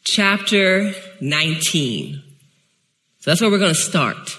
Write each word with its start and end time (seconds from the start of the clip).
chapter 0.03 0.95
19. 1.21 2.23
So, 3.21 3.31
that's 3.31 3.41
where 3.43 3.51
we're 3.51 3.59
going 3.59 3.75
to 3.75 3.81
start. 3.81 4.39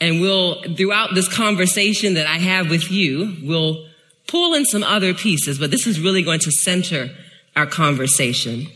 And 0.00 0.20
we'll, 0.20 0.62
throughout 0.74 1.14
this 1.14 1.28
conversation 1.28 2.14
that 2.14 2.26
I 2.26 2.38
have 2.38 2.68
with 2.68 2.90
you, 2.90 3.36
we'll 3.42 3.86
pull 4.26 4.54
in 4.54 4.64
some 4.64 4.82
other 4.82 5.14
pieces, 5.14 5.58
but 5.58 5.70
this 5.70 5.86
is 5.86 6.00
really 6.00 6.22
going 6.22 6.40
to 6.40 6.50
center 6.50 7.10
our 7.56 7.66
conversation. 7.66 8.66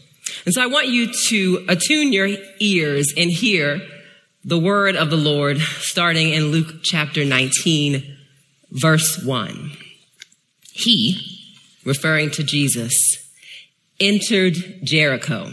And 0.44 0.54
so 0.54 0.62
I 0.62 0.66
want 0.66 0.88
you 0.88 1.12
to 1.28 1.64
attune 1.68 2.12
your 2.12 2.28
ears 2.60 3.12
and 3.16 3.30
hear 3.30 3.80
the 4.44 4.58
word 4.58 4.96
of 4.96 5.10
the 5.10 5.16
Lord 5.16 5.58
starting 5.58 6.32
in 6.32 6.46
Luke 6.46 6.82
chapter 6.82 7.24
19, 7.24 8.16
verse 8.70 9.22
1. 9.22 9.72
He, 10.72 11.50
referring 11.84 12.30
to 12.32 12.44
Jesus, 12.44 12.94
entered 13.98 14.54
Jericho 14.84 15.52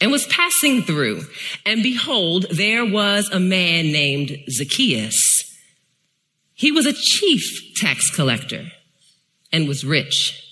and 0.00 0.10
was 0.10 0.26
passing 0.26 0.82
through. 0.82 1.22
And 1.64 1.82
behold, 1.82 2.46
there 2.50 2.84
was 2.84 3.30
a 3.30 3.40
man 3.40 3.86
named 3.86 4.36
Zacchaeus. 4.50 5.16
He 6.54 6.72
was 6.72 6.86
a 6.86 6.92
chief 6.92 7.42
tax 7.76 8.14
collector 8.14 8.66
and 9.52 9.68
was 9.68 9.84
rich. 9.84 10.42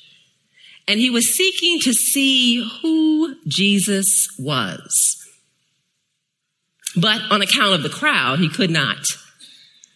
And 0.87 1.00
he 1.00 1.10
was 1.10 1.34
seeking 1.34 1.78
to 1.82 1.93
see 1.93 2.69
who 2.82 3.37
Jesus 3.47 4.28
was. 4.38 5.16
But 6.97 7.21
on 7.31 7.43
account 7.43 7.75
of 7.75 7.82
the 7.82 7.88
crowd, 7.88 8.38
he 8.38 8.49
could 8.49 8.71
not 8.71 9.05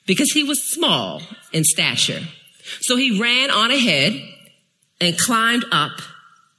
because 0.06 0.32
he 0.32 0.42
was 0.42 0.72
small 0.72 1.22
in 1.52 1.62
stature. 1.62 2.22
So 2.80 2.96
he 2.96 3.20
ran 3.20 3.50
on 3.50 3.70
ahead 3.70 4.20
and 5.00 5.16
climbed 5.16 5.64
up 5.70 6.00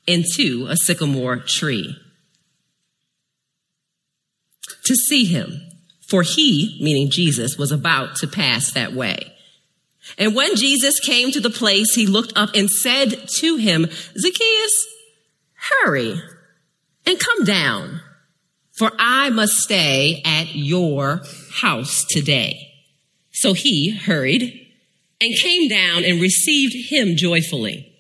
into 0.08 0.68
a 0.70 0.78
sycamore 0.78 1.38
tree 1.38 1.98
to 4.90 4.96
see 4.96 5.24
him, 5.24 5.62
for 6.10 6.24
he, 6.24 6.80
meaning 6.82 7.10
Jesus, 7.10 7.58
was 7.58 7.72
about 7.72 8.16
to 8.18 8.28
pass 8.28 8.74
that 8.74 8.94
way. 8.94 9.32
And 10.18 10.36
when 10.36 10.56
Jesus 10.56 11.00
came 11.00 11.32
to 11.32 11.40
the 11.40 11.52
place, 11.52 11.94
he 11.94 12.08
looked 12.08 12.34
up 12.36 12.50
and 12.56 12.70
said 12.70 13.28
to 13.38 13.56
him, 13.58 13.86
Zacchaeus, 14.18 14.88
hurry 15.54 16.20
and 17.06 17.20
come 17.20 17.46
down, 17.46 18.02
for 18.78 18.92
I 18.98 19.30
must 19.30 19.54
stay 19.54 20.24
at 20.26 20.56
your 20.56 21.22
house 21.62 22.04
today. 22.10 22.74
So 23.32 23.54
he 23.54 23.92
hurried 23.92 24.68
and 25.22 25.40
came 25.40 25.70
down 25.70 26.04
and 26.04 26.20
received 26.20 26.92
him 26.92 27.16
joyfully. 27.16 27.94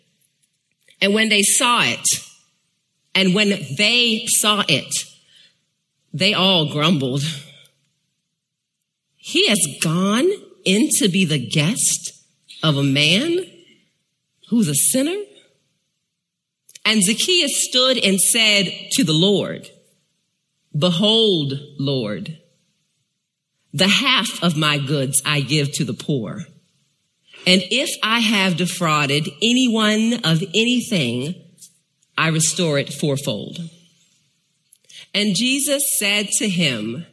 And 1.01 1.13
when 1.13 1.29
they 1.29 1.43
saw 1.43 1.83
it, 1.83 2.07
and 3.13 3.35
when 3.35 3.49
they 3.77 4.25
saw 4.25 4.63
it, 4.67 4.91
they 6.13 6.33
all 6.33 6.71
grumbled. 6.71 7.23
He 9.15 9.47
has 9.47 9.59
gone 9.81 10.29
in 10.65 10.89
to 10.97 11.07
be 11.07 11.25
the 11.25 11.45
guest 11.45 12.11
of 12.63 12.77
a 12.77 12.83
man 12.83 13.39
who's 14.49 14.67
a 14.67 14.75
sinner? 14.75 15.17
And 16.85 17.03
Zacchaeus 17.03 17.67
stood 17.67 17.97
and 17.97 18.19
said 18.19 18.65
to 18.93 19.03
the 19.03 19.13
Lord, 19.13 19.67
Behold, 20.77 21.53
Lord, 21.77 22.37
the 23.73 23.87
half 23.87 24.41
of 24.41 24.57
my 24.57 24.77
goods 24.77 25.21
I 25.25 25.41
give 25.41 25.71
to 25.73 25.83
the 25.83 25.93
poor. 25.93 26.45
And 27.45 27.61
if 27.71 27.89
I 28.03 28.19
have 28.19 28.57
defrauded 28.57 29.29
anyone 29.41 30.21
of 30.23 30.41
anything, 30.53 31.35
I 32.17 32.29
restore 32.29 32.77
it 32.79 32.93
fourfold. 32.93 33.59
And 35.13 35.35
Jesus 35.35 35.97
said 35.97 36.29
to 36.37 36.49
him, 36.49 37.05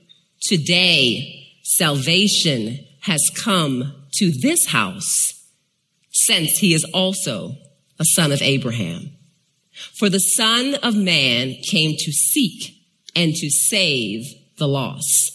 Today 0.43 1.49
salvation 1.63 2.79
has 3.03 3.31
come 3.35 3.95
to 4.15 4.31
this 4.31 4.67
house, 4.67 5.33
since 6.11 6.59
he 6.59 6.75
is 6.75 6.85
also 6.93 7.57
a 7.99 8.05
son 8.05 8.33
of 8.33 8.43
Abraham. 8.43 9.13
For 9.99 10.09
the 10.09 10.21
Son 10.21 10.75
of 10.83 10.97
Man 10.97 11.55
came 11.71 11.97
to 11.99 12.13
seek 12.13 12.75
and 13.15 13.35
to 13.35 13.51
save 13.51 14.25
the 14.59 14.69
lost. 14.69 15.33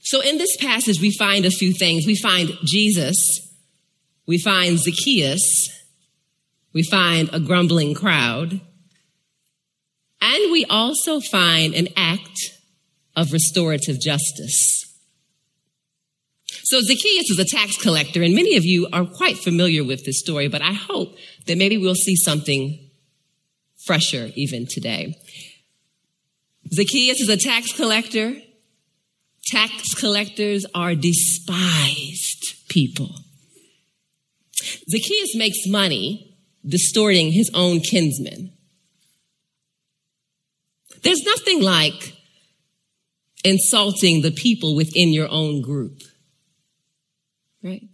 So 0.00 0.20
in 0.20 0.36
this 0.36 0.56
passage, 0.56 1.00
we 1.00 1.10
find 1.10 1.44
a 1.44 1.50
few 1.50 1.72
things. 1.72 2.06
We 2.06 2.16
find 2.16 2.50
Jesus, 2.64 3.48
we 4.26 4.38
find 4.38 4.78
Zacchaeus, 4.78 5.70
we 6.72 6.82
find 6.82 7.30
a 7.32 7.40
grumbling 7.40 7.94
crowd, 7.94 8.60
and 10.22 10.52
we 10.52 10.64
also 10.70 11.20
find 11.20 11.74
an 11.74 11.88
act 11.96 12.38
of 13.16 13.32
restorative 13.32 14.00
justice. 14.00 14.78
So 16.46 16.80
Zacchaeus 16.80 17.28
is 17.28 17.38
a 17.38 17.44
tax 17.44 17.76
collector, 17.76 18.22
and 18.22 18.34
many 18.34 18.56
of 18.56 18.64
you 18.64 18.88
are 18.92 19.04
quite 19.04 19.36
familiar 19.36 19.84
with 19.84 20.04
this 20.04 20.20
story, 20.20 20.48
but 20.48 20.62
I 20.62 20.72
hope 20.72 21.16
that 21.46 21.58
maybe 21.58 21.76
we'll 21.76 21.96
see 21.96 22.14
something 22.16 22.88
fresher 23.84 24.30
even 24.36 24.66
today. 24.66 25.18
Zacchaeus 26.72 27.20
is 27.20 27.28
a 27.28 27.36
tax 27.36 27.72
collector. 27.72 28.34
Tax 29.44 29.92
collectors 29.94 30.64
are 30.72 30.94
despised 30.94 32.68
people. 32.68 33.10
Zacchaeus 34.88 35.34
makes 35.34 35.66
money 35.66 36.38
distorting 36.64 37.32
his 37.32 37.50
own 37.52 37.80
kinsmen. 37.80 38.52
There's 41.02 41.22
nothing 41.24 41.62
like 41.62 42.16
insulting 43.44 44.22
the 44.22 44.30
people 44.30 44.76
within 44.76 45.12
your 45.12 45.28
own 45.28 45.62
group. 45.62 46.00
Right? 47.62 47.88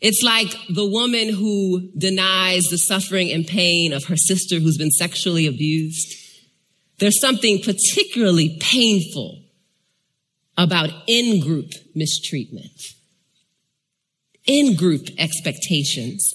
It's 0.00 0.22
like 0.22 0.54
the 0.68 0.86
woman 0.86 1.28
who 1.28 1.90
denies 1.98 2.64
the 2.64 2.78
suffering 2.78 3.32
and 3.32 3.44
pain 3.44 3.92
of 3.92 4.04
her 4.04 4.16
sister 4.16 4.60
who's 4.60 4.78
been 4.78 4.92
sexually 4.92 5.46
abused. 5.46 6.14
There's 6.98 7.20
something 7.20 7.60
particularly 7.62 8.58
painful 8.60 9.42
about 10.56 10.90
in-group 11.08 11.72
mistreatment, 11.94 12.80
in-group 14.46 15.08
expectations. 15.18 16.32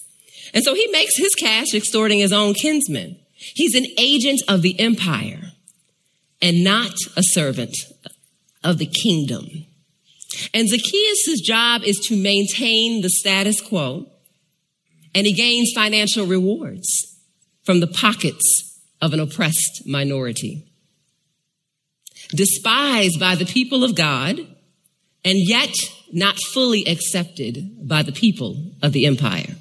And 0.53 0.63
so 0.63 0.73
he 0.73 0.87
makes 0.87 1.15
his 1.17 1.35
cash 1.35 1.73
extorting 1.73 2.19
his 2.19 2.33
own 2.33 2.53
kinsmen. 2.53 3.17
He's 3.35 3.75
an 3.75 3.85
agent 3.97 4.41
of 4.47 4.61
the 4.61 4.77
empire 4.79 5.52
and 6.43 6.63
not 6.63 6.93
a 7.15 7.23
servant 7.23 7.73
of 8.63 8.77
the 8.77 8.85
kingdom. 8.85 9.47
And 10.53 10.67
Zacchaeus' 10.67 11.41
job 11.41 11.83
is 11.83 11.97
to 12.07 12.17
maintain 12.17 13.01
the 13.01 13.09
status 13.09 13.61
quo 13.61 14.07
and 15.15 15.25
he 15.25 15.33
gains 15.33 15.71
financial 15.73 16.25
rewards 16.25 16.87
from 17.63 17.79
the 17.79 17.87
pockets 17.87 18.79
of 19.01 19.13
an 19.13 19.19
oppressed 19.19 19.83
minority. 19.85 20.67
Despised 22.29 23.19
by 23.19 23.35
the 23.35 23.45
people 23.45 23.83
of 23.83 23.95
God 23.95 24.39
and 25.23 25.37
yet 25.39 25.73
not 26.11 26.37
fully 26.51 26.83
accepted 26.85 27.87
by 27.87 28.03
the 28.03 28.11
people 28.11 28.71
of 28.81 28.91
the 28.91 29.05
empire. 29.05 29.55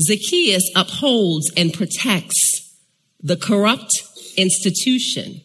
Zacchaeus 0.00 0.70
upholds 0.76 1.50
and 1.56 1.72
protects 1.72 2.76
the 3.22 3.36
corrupt 3.36 3.92
institution 4.36 5.40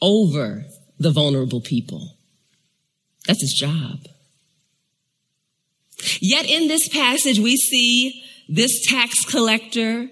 over 0.00 0.64
the 0.98 1.10
vulnerable 1.10 1.60
people. 1.60 2.16
That's 3.26 3.40
his 3.40 3.52
job. 3.52 4.06
Yet 6.20 6.48
in 6.48 6.68
this 6.68 6.88
passage, 6.88 7.38
we 7.38 7.56
see 7.56 8.22
this 8.48 8.86
tax 8.86 9.24
collector 9.24 10.08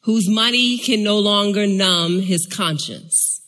whose 0.00 0.28
money 0.28 0.78
can 0.78 1.02
no 1.02 1.18
longer 1.18 1.66
numb 1.66 2.20
his 2.20 2.46
conscience. 2.46 3.42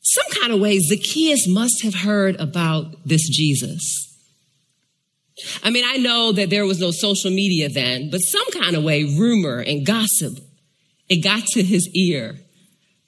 Some 0.00 0.26
kind 0.40 0.52
of 0.52 0.60
way, 0.60 0.78
Zacchaeus 0.78 1.48
must 1.48 1.82
have 1.82 1.94
heard 1.94 2.36
about 2.36 3.06
this 3.06 3.28
Jesus. 3.28 4.00
I 5.62 5.70
mean, 5.70 5.84
I 5.86 5.96
know 5.96 6.32
that 6.32 6.50
there 6.50 6.66
was 6.66 6.78
no 6.78 6.90
social 6.90 7.30
media 7.30 7.68
then, 7.68 8.10
but 8.10 8.18
some 8.18 8.46
kind 8.52 8.76
of 8.76 8.84
way, 8.84 9.04
rumor 9.04 9.60
and 9.60 9.84
gossip, 9.84 10.38
it 11.14 11.22
got 11.22 11.44
to 11.52 11.62
his 11.62 11.88
ear 11.94 12.34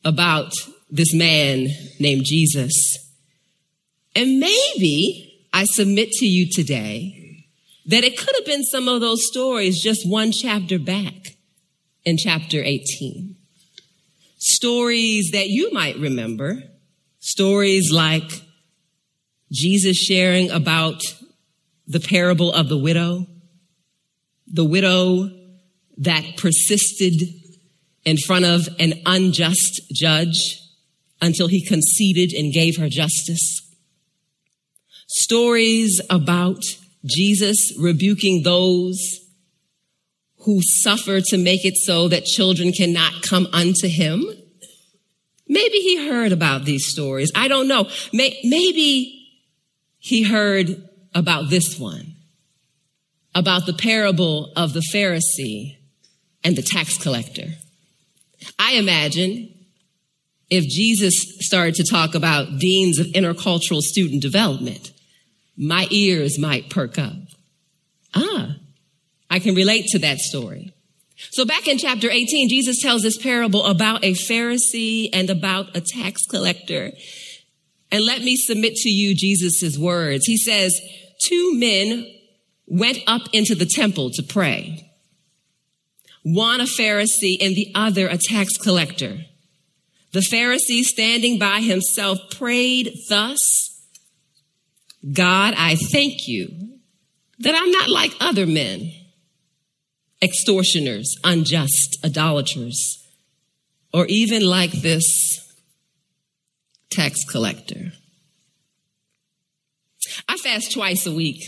about 0.05 0.53
this 0.88 1.12
man 1.12 1.67
named 1.99 2.25
Jesus. 2.25 2.73
And 4.14 4.38
maybe 4.38 5.49
I 5.53 5.64
submit 5.64 6.12
to 6.12 6.26
you 6.26 6.49
today 6.49 7.47
that 7.87 8.05
it 8.05 8.17
could 8.17 8.35
have 8.37 8.47
been 8.47 8.62
some 8.62 8.88
of 8.88 9.00
those 9.00 9.26
stories 9.26 9.82
just 9.82 10.08
one 10.08 10.31
chapter 10.31 10.79
back 10.79 11.37
in 12.05 12.17
chapter 12.17 12.62
18. 12.62 13.35
Stories 14.38 15.31
that 15.32 15.49
you 15.49 15.73
might 15.73 15.99
remember, 15.99 16.62
stories 17.19 17.91
like 17.93 18.31
Jesus 19.50 19.97
sharing 19.97 20.50
about 20.53 21.03
the 21.88 22.00
parable 22.00 22.53
of 22.53 22.69
the 22.69 22.79
widow, 22.79 23.26
the 24.47 24.64
widow 24.64 25.31
that 25.99 26.37
persisted 26.37 27.20
in 28.06 28.17
front 28.17 28.47
of 28.47 28.67
an 28.79 28.94
unjust 29.05 29.82
judge 29.93 30.62
until 31.20 31.49
he 31.49 31.67
conceded 31.67 32.32
and 32.32 32.53
gave 32.53 32.79
her 32.79 32.88
justice. 32.88 33.61
Stories 35.08 36.00
about 36.08 36.62
Jesus 37.05 37.75
rebuking 37.79 38.43
those 38.43 39.20
who 40.44 40.61
suffer 40.62 41.20
to 41.20 41.37
make 41.37 41.64
it 41.64 41.76
so 41.76 42.08
that 42.08 42.25
children 42.25 42.73
cannot 42.73 43.23
come 43.23 43.49
unto 43.53 43.88
him. 43.88 44.25
Maybe 45.49 45.79
he 45.79 46.08
heard 46.08 46.31
about 46.31 46.64
these 46.64 46.87
stories. 46.87 47.32
I 47.35 47.49
don't 47.49 47.67
know. 47.67 47.88
Maybe 48.12 49.29
he 49.99 50.23
heard 50.23 50.88
about 51.12 51.50
this 51.50 51.79
one, 51.79 52.14
about 53.35 53.67
the 53.67 53.75
parable 53.75 54.53
of 54.55 54.73
the 54.73 54.82
Pharisee 54.94 55.76
and 56.44 56.55
the 56.55 56.62
tax 56.62 56.99
collector. 56.99 57.55
I 58.58 58.74
imagine 58.74 59.52
if 60.50 60.64
Jesus 60.64 61.14
started 61.40 61.74
to 61.76 61.84
talk 61.84 62.14
about 62.14 62.58
deans 62.58 62.98
of 62.98 63.06
intercultural 63.08 63.80
student 63.80 64.22
development, 64.22 64.92
my 65.56 65.86
ears 65.90 66.38
might 66.38 66.70
perk 66.70 66.98
up. 66.98 67.16
Ah, 68.14 68.56
I 69.30 69.38
can 69.38 69.54
relate 69.54 69.86
to 69.88 69.98
that 70.00 70.18
story. 70.18 70.72
So 71.30 71.44
back 71.44 71.66
in 71.66 71.78
chapter 71.78 72.10
18, 72.10 72.48
Jesus 72.48 72.80
tells 72.80 73.02
this 73.02 73.16
parable 73.16 73.64
about 73.64 74.04
a 74.04 74.12
Pharisee 74.12 75.08
and 75.12 75.30
about 75.30 75.74
a 75.74 75.80
tax 75.80 76.26
collector. 76.26 76.92
And 77.90 78.04
let 78.04 78.22
me 78.22 78.36
submit 78.36 78.74
to 78.76 78.90
you 78.90 79.14
Jesus' 79.14 79.78
words. 79.78 80.26
He 80.26 80.36
says, 80.36 80.78
two 81.24 81.58
men 81.58 82.06
went 82.66 82.98
up 83.06 83.22
into 83.32 83.54
the 83.54 83.66
temple 83.66 84.10
to 84.10 84.22
pray. 84.22 84.85
One 86.28 86.61
a 86.61 86.64
Pharisee 86.64 87.37
and 87.40 87.55
the 87.55 87.70
other 87.73 88.08
a 88.08 88.19
tax 88.19 88.56
collector. 88.56 89.19
The 90.11 90.26
Pharisee 90.28 90.82
standing 90.82 91.38
by 91.38 91.61
himself 91.61 92.19
prayed 92.32 92.93
thus, 93.08 93.38
God, 95.12 95.55
I 95.56 95.76
thank 95.76 96.26
you 96.26 96.81
that 97.38 97.55
I'm 97.55 97.70
not 97.70 97.88
like 97.90 98.11
other 98.19 98.44
men, 98.44 98.90
extortioners, 100.20 101.14
unjust, 101.23 101.99
idolaters, 102.05 103.06
or 103.94 104.06
even 104.06 104.44
like 104.44 104.72
this 104.72 105.55
tax 106.90 107.22
collector. 107.22 107.93
I 110.29 110.37
fast 110.38 110.72
twice 110.72 111.06
a 111.06 111.14
week. 111.14 111.44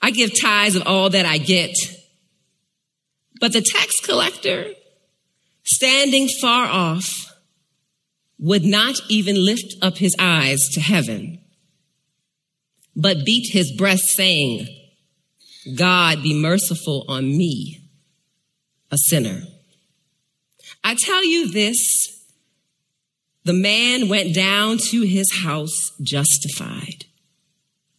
I 0.00 0.10
give 0.10 0.32
tithes 0.40 0.74
of 0.74 0.88
all 0.88 1.08
that 1.10 1.24
I 1.24 1.38
get. 1.38 1.76
But 3.42 3.52
the 3.52 3.60
tax 3.60 3.98
collector, 3.98 4.66
standing 5.64 6.28
far 6.40 6.66
off, 6.66 7.34
would 8.38 8.64
not 8.64 8.94
even 9.08 9.44
lift 9.44 9.74
up 9.82 9.98
his 9.98 10.14
eyes 10.16 10.60
to 10.74 10.80
heaven, 10.80 11.40
but 12.94 13.24
beat 13.24 13.52
his 13.52 13.72
breast, 13.72 14.04
saying, 14.14 14.68
God 15.74 16.22
be 16.22 16.40
merciful 16.40 17.04
on 17.08 17.36
me, 17.36 17.80
a 18.92 18.96
sinner. 18.96 19.40
I 20.84 20.94
tell 20.94 21.24
you 21.24 21.50
this 21.50 22.24
the 23.42 23.52
man 23.52 24.08
went 24.08 24.36
down 24.36 24.78
to 24.90 25.00
his 25.00 25.26
house 25.42 25.90
justified 26.00 27.06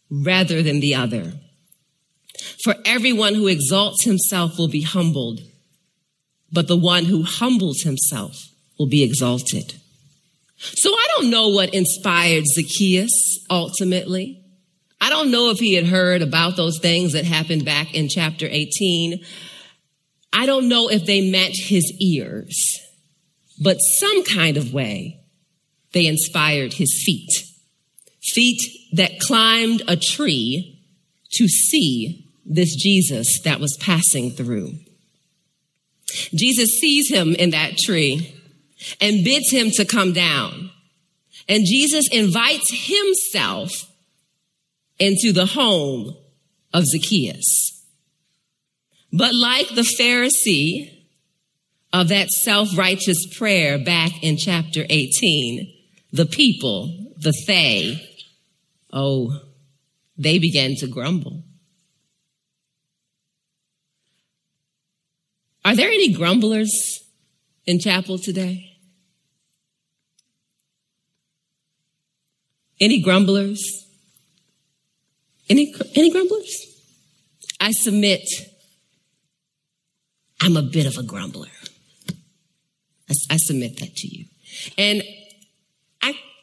rather 0.08 0.62
than 0.62 0.80
the 0.80 0.94
other. 0.94 1.34
For 2.62 2.74
everyone 2.84 3.34
who 3.34 3.46
exalts 3.46 4.04
himself 4.04 4.58
will 4.58 4.68
be 4.68 4.82
humbled, 4.82 5.40
but 6.52 6.68
the 6.68 6.76
one 6.76 7.04
who 7.04 7.22
humbles 7.22 7.82
himself 7.82 8.36
will 8.78 8.88
be 8.88 9.02
exalted. 9.02 9.74
So 10.56 10.90
I 10.90 11.06
don't 11.16 11.30
know 11.30 11.48
what 11.48 11.74
inspired 11.74 12.44
Zacchaeus 12.46 13.44
ultimately. 13.50 14.40
I 15.00 15.10
don't 15.10 15.30
know 15.30 15.50
if 15.50 15.58
he 15.58 15.74
had 15.74 15.86
heard 15.86 16.22
about 16.22 16.56
those 16.56 16.78
things 16.78 17.12
that 17.12 17.24
happened 17.24 17.64
back 17.64 17.94
in 17.94 18.08
chapter 18.08 18.46
18. 18.50 19.22
I 20.32 20.46
don't 20.46 20.68
know 20.68 20.88
if 20.88 21.04
they 21.04 21.30
met 21.30 21.52
his 21.52 21.92
ears, 22.00 22.80
but 23.62 23.76
some 23.76 24.24
kind 24.24 24.56
of 24.56 24.72
way 24.72 25.20
they 25.92 26.06
inspired 26.06 26.72
his 26.72 27.02
feet. 27.04 27.30
Feet 28.22 28.60
that 28.92 29.20
climbed 29.20 29.82
a 29.86 29.96
tree 29.96 30.80
to 31.32 31.46
see 31.48 32.23
this 32.44 32.74
Jesus 32.76 33.40
that 33.44 33.60
was 33.60 33.76
passing 33.80 34.30
through. 34.30 34.74
Jesus 36.34 36.70
sees 36.80 37.10
him 37.10 37.34
in 37.34 37.50
that 37.50 37.76
tree 37.78 38.34
and 39.00 39.24
bids 39.24 39.50
him 39.50 39.70
to 39.72 39.84
come 39.84 40.12
down. 40.12 40.70
And 41.48 41.66
Jesus 41.66 42.08
invites 42.12 42.70
himself 42.70 43.70
into 44.98 45.32
the 45.32 45.46
home 45.46 46.16
of 46.72 46.84
Zacchaeus. 46.84 47.82
But 49.12 49.34
like 49.34 49.68
the 49.68 49.88
Pharisee 49.98 50.90
of 51.92 52.08
that 52.08 52.28
self-righteous 52.28 53.36
prayer 53.38 53.78
back 53.78 54.22
in 54.22 54.36
chapter 54.36 54.84
18, 54.88 55.72
the 56.12 56.26
people, 56.26 57.12
the 57.16 57.32
they, 57.46 58.00
oh, 58.92 59.40
they 60.16 60.38
began 60.38 60.74
to 60.76 60.86
grumble. 60.86 61.42
Are 65.64 65.74
there 65.74 65.88
any 65.88 66.12
grumblers 66.12 67.02
in 67.66 67.78
chapel 67.78 68.18
today? 68.18 68.76
Any 72.80 73.00
grumblers? 73.00 73.62
Any, 75.48 75.74
any 75.94 76.10
grumblers? 76.10 76.66
I 77.60 77.70
submit 77.70 78.28
I'm 80.40 80.58
a 80.58 80.62
bit 80.62 80.84
of 80.84 80.98
a 80.98 81.02
grumbler. 81.02 81.48
I, 83.08 83.14
I 83.30 83.36
submit 83.38 83.78
that 83.78 83.96
to 83.96 84.08
you. 84.08 84.26
And 84.76 85.02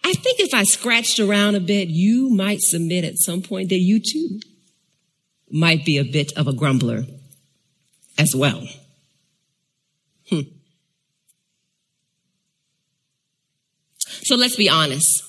I 0.03 0.13
think 0.13 0.39
if 0.39 0.53
I 0.53 0.63
scratched 0.63 1.19
around 1.19 1.55
a 1.55 1.59
bit, 1.59 1.87
you 1.87 2.29
might 2.29 2.59
submit 2.61 3.05
at 3.05 3.17
some 3.17 3.41
point 3.41 3.69
that 3.69 3.79
you 3.79 4.01
too 4.01 4.41
might 5.49 5.85
be 5.85 5.99
a 5.99 6.03
bit 6.03 6.33
of 6.35 6.47
a 6.47 6.53
grumbler 6.53 7.05
as 8.17 8.33
well. 8.35 8.67
Hmm. 10.31 10.41
So 14.23 14.35
let's 14.35 14.55
be 14.55 14.69
honest. 14.69 15.23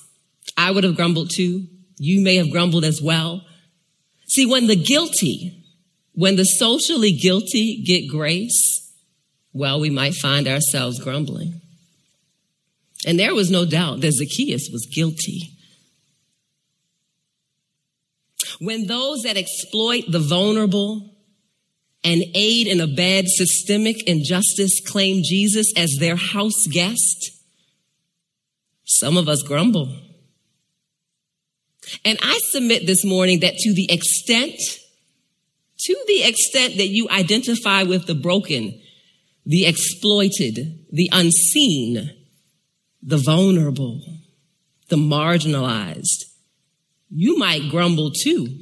I 0.56 0.71
would 0.71 0.85
have 0.85 0.97
grumbled 0.97 1.30
too. 1.30 1.66
You 1.99 2.23
may 2.23 2.37
have 2.37 2.50
grumbled 2.50 2.85
as 2.85 3.00
well. 3.02 3.44
See, 4.28 4.47
when 4.47 4.66
the 4.66 4.76
guilty, 4.76 5.64
when 6.12 6.37
the 6.37 6.44
socially 6.44 7.12
guilty 7.12 7.82
get 7.85 8.09
grace, 8.09 8.92
well, 9.52 9.80
we 9.80 9.90
might 9.90 10.14
find 10.14 10.47
ourselves 10.49 10.99
grumbling. 10.99 11.61
And 13.06 13.18
there 13.18 13.35
was 13.35 13.50
no 13.50 13.64
doubt 13.64 14.00
that 14.00 14.12
Zacchaeus 14.12 14.68
was 14.73 14.87
guilty. 14.87 15.50
When 18.61 18.87
those 18.87 19.23
that 19.23 19.37
exploit 19.37 20.04
the 20.09 20.21
vulnerable 20.21 21.12
and 22.04 22.25
aid 22.35 22.66
and 22.66 22.80
abet 22.80 23.26
systemic 23.28 24.09
injustice 24.09 24.80
claim 24.87 25.23
Jesus 25.25 25.73
as 25.76 25.97
their 25.99 26.16
house 26.16 26.66
guest, 26.66 27.30
some 28.85 29.16
of 29.16 29.28
us 29.28 29.42
grumble. 29.42 29.94
And 32.04 32.18
I 32.23 32.38
submit 32.50 32.87
this 32.87 33.04
morning 33.04 33.40
that 33.40 33.56
to 33.56 33.75
the 33.75 33.90
extent, 33.90 34.59
to 35.80 36.04
the 36.06 36.25
extent 36.25 36.76
that 36.76 36.88
you 36.88 37.09
identify 37.09 37.82
with 37.85 38.06
the 38.06 38.14
broken, 38.14 38.80
the 39.44 39.66
exploited, 39.66 40.87
the 40.90 41.09
unseen, 41.12 42.11
the 43.02 43.16
vulnerable, 43.16 44.00
the 44.88 44.97
marginalized, 44.97 46.25
you 47.11 47.37
might 47.38 47.71
grumble 47.71 48.11
too 48.11 48.61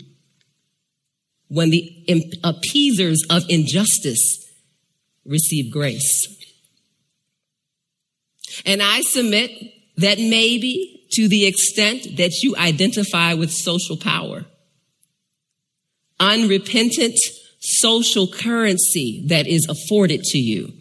when 1.50 1.70
the 1.70 2.38
appeasers 2.44 3.22
of 3.28 3.42
injustice 3.48 4.48
receive 5.24 5.72
grace. 5.72 6.28
And 8.64 8.80
I 8.82 9.00
submit 9.02 9.50
that 9.96 10.18
maybe 10.18 11.06
to 11.12 11.28
the 11.28 11.46
extent 11.46 12.16
that 12.18 12.42
you 12.42 12.54
identify 12.56 13.34
with 13.34 13.50
social 13.50 13.96
power, 13.96 14.46
unrepentant 16.20 17.18
social 17.58 18.28
currency 18.28 19.24
that 19.26 19.46
is 19.46 19.66
afforded 19.68 20.22
to 20.22 20.38
you, 20.38 20.72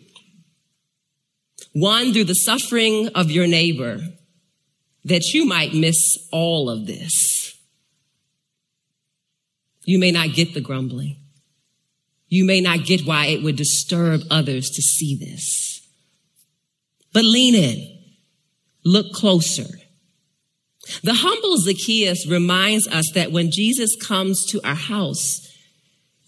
one 1.74 2.14
through 2.14 2.26
the 2.26 2.34
suffering 2.34 3.10
of 3.16 3.32
your 3.32 3.48
neighbor, 3.48 4.02
that 5.04 5.24
you 5.34 5.46
might 5.46 5.74
miss 5.74 6.18
all 6.32 6.70
of 6.70 6.86
this. 6.86 7.39
You 9.84 10.00
may 10.00 10.12
not 10.12 10.34
get 10.34 10.54
the 10.54 10.62
grumbling. 10.62 11.18
You 12.28 12.46
may 12.46 12.62
not 12.62 12.86
get 12.86 13.06
why 13.06 13.28
it 13.28 13.44
would 13.44 13.56
disturb 13.56 14.22
others 14.30 14.70
to 14.70 14.82
see 14.82 15.16
this. 15.16 15.88
But 17.12 17.24
lean 17.24 17.56
in. 17.56 18.00
Look 18.86 19.14
closer. 19.14 19.68
The 21.04 21.16
humble 21.16 21.58
Zacchaeus 21.58 22.28
reminds 22.28 22.88
us 22.88 23.12
that 23.14 23.32
when 23.32 23.52
Jesus 23.52 23.96
comes 23.96 24.46
to 24.48 24.62
our 24.64 24.76
house, 24.76 25.46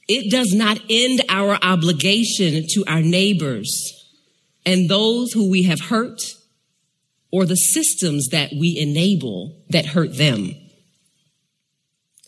it 0.08 0.31
does 0.31 0.53
not 0.53 0.79
end 0.89 1.22
our 1.29 1.58
obligation 1.62 2.65
to 2.72 2.84
our 2.88 3.01
neighbors 3.01 3.93
and 4.65 4.89
those 4.89 5.31
who 5.31 5.50
we 5.50 5.63
have 5.63 5.79
hurt 5.79 6.22
or 7.31 7.46
the 7.46 7.55
systems 7.55 8.27
that 8.29 8.51
we 8.51 8.77
enable 8.77 9.63
that 9.70 9.86
hurt 9.88 10.17
them. 10.17 10.53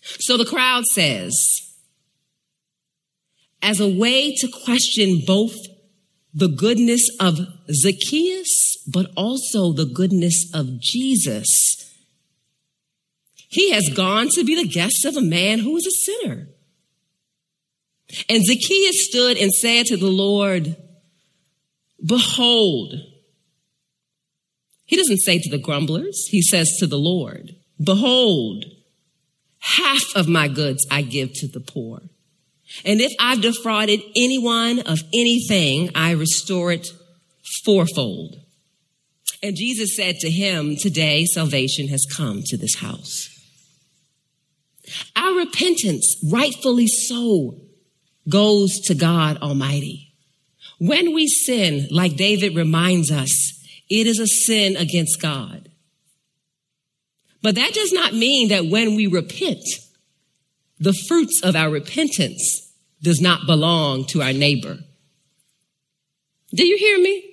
So 0.04 0.38
the 0.38 0.46
crowd 0.46 0.86
says, 0.86 1.34
as 3.62 3.80
a 3.80 3.88
way 3.88 4.36
to 4.36 4.48
question 4.66 5.22
both 5.26 5.56
the 6.34 6.50
goodness 6.50 7.10
of 7.20 7.40
Zacchaeus, 7.72 8.78
but 8.92 9.10
also 9.16 9.72
the 9.72 9.86
goodness 9.86 10.52
of 10.54 10.80
Jesus, 10.82 11.50
he 13.48 13.72
has 13.72 13.90
gone 13.90 14.28
to 14.34 14.44
be 14.44 14.56
the 14.56 14.68
guest 14.68 15.06
of 15.06 15.16
a 15.16 15.22
man 15.22 15.60
who 15.60 15.78
is 15.78 15.86
a 15.86 16.12
sinner. 16.12 16.48
And 18.28 18.44
Zacchaeus 18.44 19.08
stood 19.10 19.38
and 19.38 19.54
said 19.54 19.86
to 19.88 19.98
the 19.98 20.08
Lord, 20.08 20.76
Behold, 22.06 22.96
he 24.86 24.98
doesn't 24.98 25.20
say 25.20 25.40
to 25.40 25.50
the 25.50 25.58
grumblers, 25.58 26.28
he 26.30 26.42
says 26.42 26.76
to 26.80 26.88
the 26.88 26.98
Lord, 26.98 27.56
Behold, 27.82 28.66
half 29.64 30.04
of 30.16 30.28
my 30.28 30.50
goods 30.50 30.86
I 30.92 31.02
give 31.02 31.34
to 31.36 31.48
the 31.48 31.62
poor. 31.62 32.02
And 32.84 33.00
if 33.00 33.14
I've 33.20 33.42
defrauded 33.42 34.02
anyone 34.16 34.80
of 34.80 35.00
anything, 35.14 35.90
I 35.96 36.12
restore 36.12 36.72
it 36.72 36.88
fourfold. 37.64 38.36
And 39.42 39.56
Jesus 39.56 39.96
said 39.96 40.16
to 40.20 40.30
him, 40.30 40.76
Today 40.76 41.26
salvation 41.26 41.88
has 41.88 42.06
come 42.16 42.42
to 42.46 42.58
this 42.58 42.76
house. 42.76 43.30
Our 45.16 45.34
repentance, 45.38 46.18
rightfully 46.30 46.88
so, 46.88 47.58
goes 48.28 48.80
to 48.82 48.96
God 48.96 49.38
Almighty. 49.38 50.14
When 50.80 51.14
we 51.14 51.28
sin, 51.28 51.88
like 51.90 52.18
David 52.18 52.56
reminds 52.56 53.12
us, 53.12 53.32
it 53.90 54.08
is 54.08 54.20
a 54.20 54.28
sin 54.28 54.76
against 54.76 55.22
God. 55.22 55.70
But 57.44 57.56
that 57.56 57.74
does 57.74 57.92
not 57.92 58.16
mean 58.16 58.48
that 58.48 58.66
when 58.66 58.96
we 58.96 59.06
repent, 59.06 59.64
the 60.80 60.94
fruits 60.94 61.42
of 61.44 61.56
our 61.56 61.70
repentance 61.70 62.72
does 63.04 63.22
not 63.22 63.46
belong 63.46 64.06
to 64.06 64.22
our 64.22 64.34
neighbor. 64.34 64.80
Do 66.56 66.66
you 66.66 66.78
hear 66.78 66.98
me? 67.00 67.30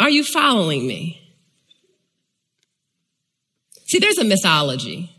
Are 0.00 0.08
you 0.08 0.24
following 0.24 0.86
me? 0.86 1.20
See, 3.86 3.98
there's 3.98 4.18
a 4.18 4.24
mythology. 4.24 5.10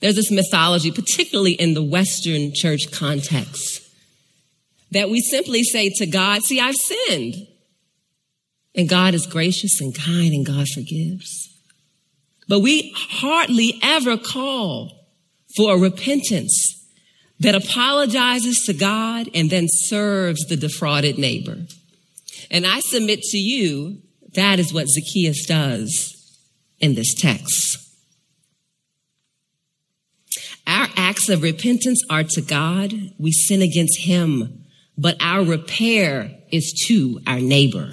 There's 0.00 0.16
this 0.16 0.30
mythology, 0.30 0.90
particularly 0.90 1.52
in 1.52 1.74
the 1.74 1.82
Western 1.82 2.52
church 2.54 2.90
context, 2.92 3.82
that 4.90 5.08
we 5.10 5.20
simply 5.20 5.62
say 5.62 5.90
to 5.96 6.06
God, 6.06 6.42
see, 6.42 6.60
I've 6.60 6.76
sinned. 6.76 7.34
And 8.74 8.88
God 8.88 9.14
is 9.14 9.26
gracious 9.26 9.80
and 9.80 9.94
kind 9.94 10.32
and 10.34 10.46
God 10.46 10.66
forgives. 10.68 11.47
But 12.48 12.60
we 12.60 12.92
hardly 12.96 13.78
ever 13.82 14.16
call 14.16 15.06
for 15.56 15.74
a 15.74 15.78
repentance 15.78 16.74
that 17.40 17.54
apologizes 17.54 18.62
to 18.64 18.72
God 18.72 19.28
and 19.34 19.50
then 19.50 19.66
serves 19.68 20.46
the 20.46 20.56
defrauded 20.56 21.18
neighbor. 21.18 21.58
And 22.50 22.66
I 22.66 22.80
submit 22.80 23.20
to 23.22 23.38
you, 23.38 24.02
that 24.34 24.58
is 24.58 24.72
what 24.72 24.88
Zacchaeus 24.88 25.46
does 25.46 26.38
in 26.80 26.94
this 26.94 27.14
text. 27.14 27.76
Our 30.66 30.88
acts 30.96 31.28
of 31.28 31.42
repentance 31.42 32.02
are 32.10 32.24
to 32.24 32.40
God. 32.40 32.92
We 33.18 33.32
sin 33.32 33.62
against 33.62 34.00
him 34.00 34.64
but 34.98 35.16
our 35.20 35.44
repair 35.44 36.32
is 36.50 36.72
to 36.88 37.20
our 37.26 37.38
neighbor. 37.38 37.92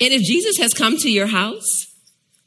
And 0.00 0.12
if 0.12 0.22
Jesus 0.22 0.56
has 0.58 0.72
come 0.72 0.96
to 0.96 1.10
your 1.10 1.26
house, 1.26 1.89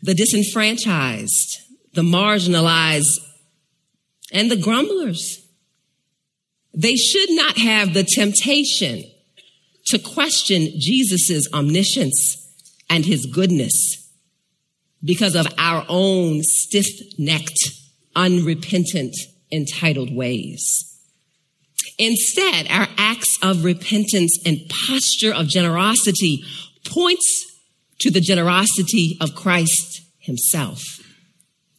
the 0.04 0.14
disenfranchised, 0.14 1.62
the 1.94 2.02
marginalized, 2.02 3.20
and 4.34 4.52
the 4.52 4.58
grumblers, 4.58 5.40
they 6.74 6.98
should 6.98 7.30
not 7.32 7.58
have 7.58 7.94
the 7.94 8.04
temptation 8.04 9.04
to 9.86 9.98
question 9.98 10.68
Jesus' 10.78 11.48
omniscience 11.54 12.38
and 12.90 13.06
his 13.06 13.26
goodness 13.26 14.12
because 15.04 15.36
of 15.36 15.48
our 15.58 15.86
own 15.88 16.42
stiff 16.44 16.88
necked, 17.18 17.72
unrepentant, 18.14 19.16
entitled 19.52 20.14
ways. 20.14 21.00
Instead, 21.98 22.68
our 22.70 22.88
acts 22.98 23.38
of 23.42 23.64
repentance 23.64 24.38
and 24.46 24.60
posture 24.88 25.34
of 25.34 25.48
generosity 25.48 26.44
points 26.86 27.53
to 28.04 28.12
the 28.12 28.20
generosity 28.20 29.18
of 29.22 29.34
Christ 29.34 30.02
himself. 30.20 30.82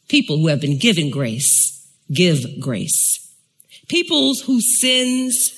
People 0.07 0.37
who 0.37 0.47
have 0.47 0.59
been 0.59 0.79
given 0.79 1.11
grace 1.11 1.87
give 2.11 2.59
grace. 2.59 3.31
Peoples 3.87 4.41
whose 4.41 4.81
sins 4.81 5.51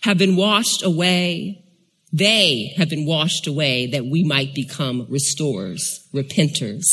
have 0.00 0.18
been 0.18 0.34
washed 0.34 0.82
away, 0.82 1.64
they 2.12 2.74
have 2.76 2.88
been 2.88 3.06
washed 3.06 3.46
away 3.46 3.86
that 3.86 4.06
we 4.06 4.24
might 4.24 4.54
become 4.54 5.06
restorers, 5.08 6.04
repenters, 6.12 6.84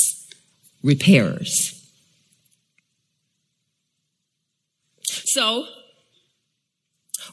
repairers. 0.84 1.72
So, 5.02 5.66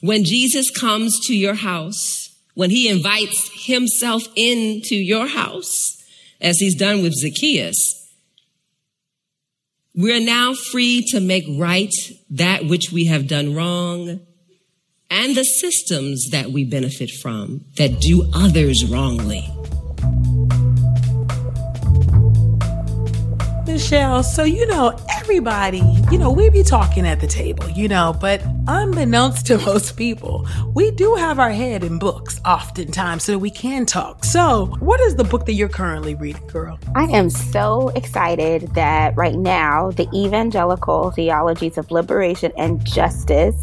when 0.01 0.23
Jesus 0.23 0.71
comes 0.71 1.19
to 1.27 1.35
your 1.35 1.53
house, 1.53 2.22
when 2.53 2.69
he 2.69 2.89
invites 2.89 3.49
himself 3.65 4.23
into 4.35 4.95
your 4.95 5.27
house, 5.27 6.01
as 6.39 6.57
he's 6.59 6.75
done 6.75 7.01
with 7.01 7.13
Zacchaeus, 7.13 7.99
we're 9.95 10.19
now 10.19 10.53
free 10.53 11.05
to 11.09 11.19
make 11.19 11.45
right 11.57 11.93
that 12.31 12.65
which 12.65 12.91
we 12.91 13.05
have 13.05 13.27
done 13.27 13.55
wrong, 13.55 14.19
and 15.09 15.35
the 15.35 15.43
systems 15.43 16.29
that 16.31 16.51
we 16.51 16.65
benefit 16.65 17.11
from 17.21 17.65
that 17.77 18.01
do 18.01 18.29
others 18.33 18.83
wrongly. 18.85 19.47
Michelle, 23.67 24.23
so 24.23 24.43
you 24.43 24.67
know, 24.67 24.97
everybody, 25.19 25.81
you 26.11 26.17
know, 26.17 26.31
we 26.31 26.49
be 26.49 26.63
talking 26.63 27.07
at 27.07 27.21
the 27.21 27.27
table, 27.27 27.69
you 27.69 27.87
know, 27.87 28.15
but 28.19 28.41
unbeknownst 28.67 29.45
to 29.47 29.57
most 29.59 29.97
people, 29.97 30.47
we 30.73 30.91
do 30.91 31.15
have 31.15 31.39
our 31.39 31.51
head 31.51 31.83
in 31.83 31.99
books 31.99 32.39
oftentimes 32.45 33.23
so 33.23 33.37
we 33.37 33.49
can 33.49 33.85
talk. 33.85 34.23
So, 34.23 34.67
what 34.79 34.99
is 35.01 35.15
the 35.15 35.23
book 35.23 35.45
that 35.45 35.53
you're 35.53 35.69
currently 35.69 36.15
reading, 36.15 36.45
girl? 36.47 36.79
I 36.95 37.03
am 37.05 37.29
so 37.29 37.89
excited 37.89 38.73
that 38.73 39.15
right 39.15 39.35
now, 39.35 39.91
the 39.91 40.07
Evangelical 40.13 41.11
Theologies 41.11 41.77
of 41.77 41.91
Liberation 41.91 42.51
and 42.57 42.83
Justice 42.85 43.55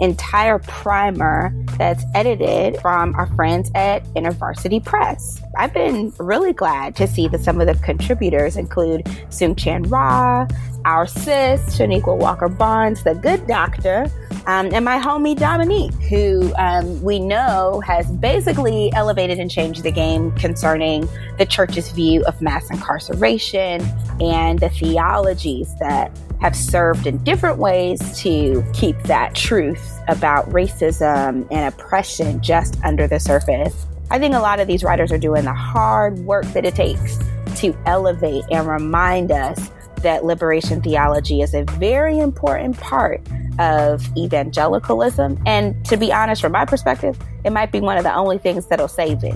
entire 0.00 0.58
primer 0.58 1.52
that's 1.78 2.04
edited 2.14 2.80
from 2.80 3.14
our 3.14 3.26
friends 3.34 3.70
at 3.74 4.04
InterVarsity 4.14 4.84
Press. 4.84 5.40
I've 5.56 5.72
been 5.72 6.12
really 6.18 6.52
glad 6.52 6.96
to 6.96 7.06
see 7.06 7.28
that 7.28 7.40
some 7.40 7.60
of 7.60 7.66
the 7.66 7.74
contributors 7.74 8.56
include 8.56 9.04
Soong-Chan 9.30 9.84
Rah, 9.84 10.46
our 10.84 11.06
sis, 11.06 11.78
Chanequa 11.78 12.16
Walker 12.16 12.48
Barnes, 12.48 13.04
the 13.04 13.14
good 13.14 13.46
doctor, 13.46 14.10
um, 14.46 14.74
and 14.74 14.84
my 14.84 14.98
homie 14.98 15.36
Dominique, 15.36 15.94
who 16.08 16.52
um, 16.56 17.02
we 17.02 17.18
know 17.18 17.80
has 17.86 18.10
basically 18.12 18.92
elevated 18.92 19.38
and 19.38 19.50
changed 19.50 19.82
the 19.82 19.90
game 19.90 20.32
concerning 20.32 21.08
the 21.38 21.46
church's 21.46 21.90
view 21.92 22.22
of 22.24 22.40
mass 22.42 22.68
incarceration 22.70 23.82
and 24.20 24.58
the 24.58 24.68
theologies 24.68 25.74
that 25.78 26.16
have 26.40 26.54
served 26.54 27.06
in 27.06 27.16
different 27.24 27.58
ways 27.58 28.18
to 28.18 28.62
keep 28.74 29.00
that 29.04 29.34
truth 29.34 29.98
about 30.08 30.46
racism 30.50 31.46
and 31.50 31.72
oppression 31.72 32.40
just 32.42 32.78
under 32.84 33.06
the 33.06 33.18
surface. 33.18 33.86
I 34.10 34.18
think 34.18 34.34
a 34.34 34.40
lot 34.40 34.60
of 34.60 34.66
these 34.66 34.84
writers 34.84 35.10
are 35.10 35.18
doing 35.18 35.44
the 35.44 35.54
hard 35.54 36.18
work 36.18 36.44
that 36.48 36.66
it 36.66 36.74
takes 36.74 37.18
to 37.56 37.74
elevate 37.86 38.44
and 38.50 38.68
remind 38.68 39.32
us 39.32 39.70
that 40.04 40.24
liberation 40.24 40.80
theology 40.80 41.42
is 41.42 41.52
a 41.54 41.64
very 41.64 42.18
important 42.18 42.78
part 42.78 43.20
of 43.58 44.06
evangelicalism. 44.16 45.42
And 45.46 45.84
to 45.86 45.96
be 45.96 46.12
honest, 46.12 46.40
from 46.40 46.52
my 46.52 46.64
perspective, 46.64 47.18
it 47.44 47.50
might 47.50 47.72
be 47.72 47.80
one 47.80 47.96
of 47.98 48.04
the 48.04 48.14
only 48.14 48.38
things 48.38 48.66
that'll 48.68 48.88
save 48.88 49.24
it. 49.24 49.34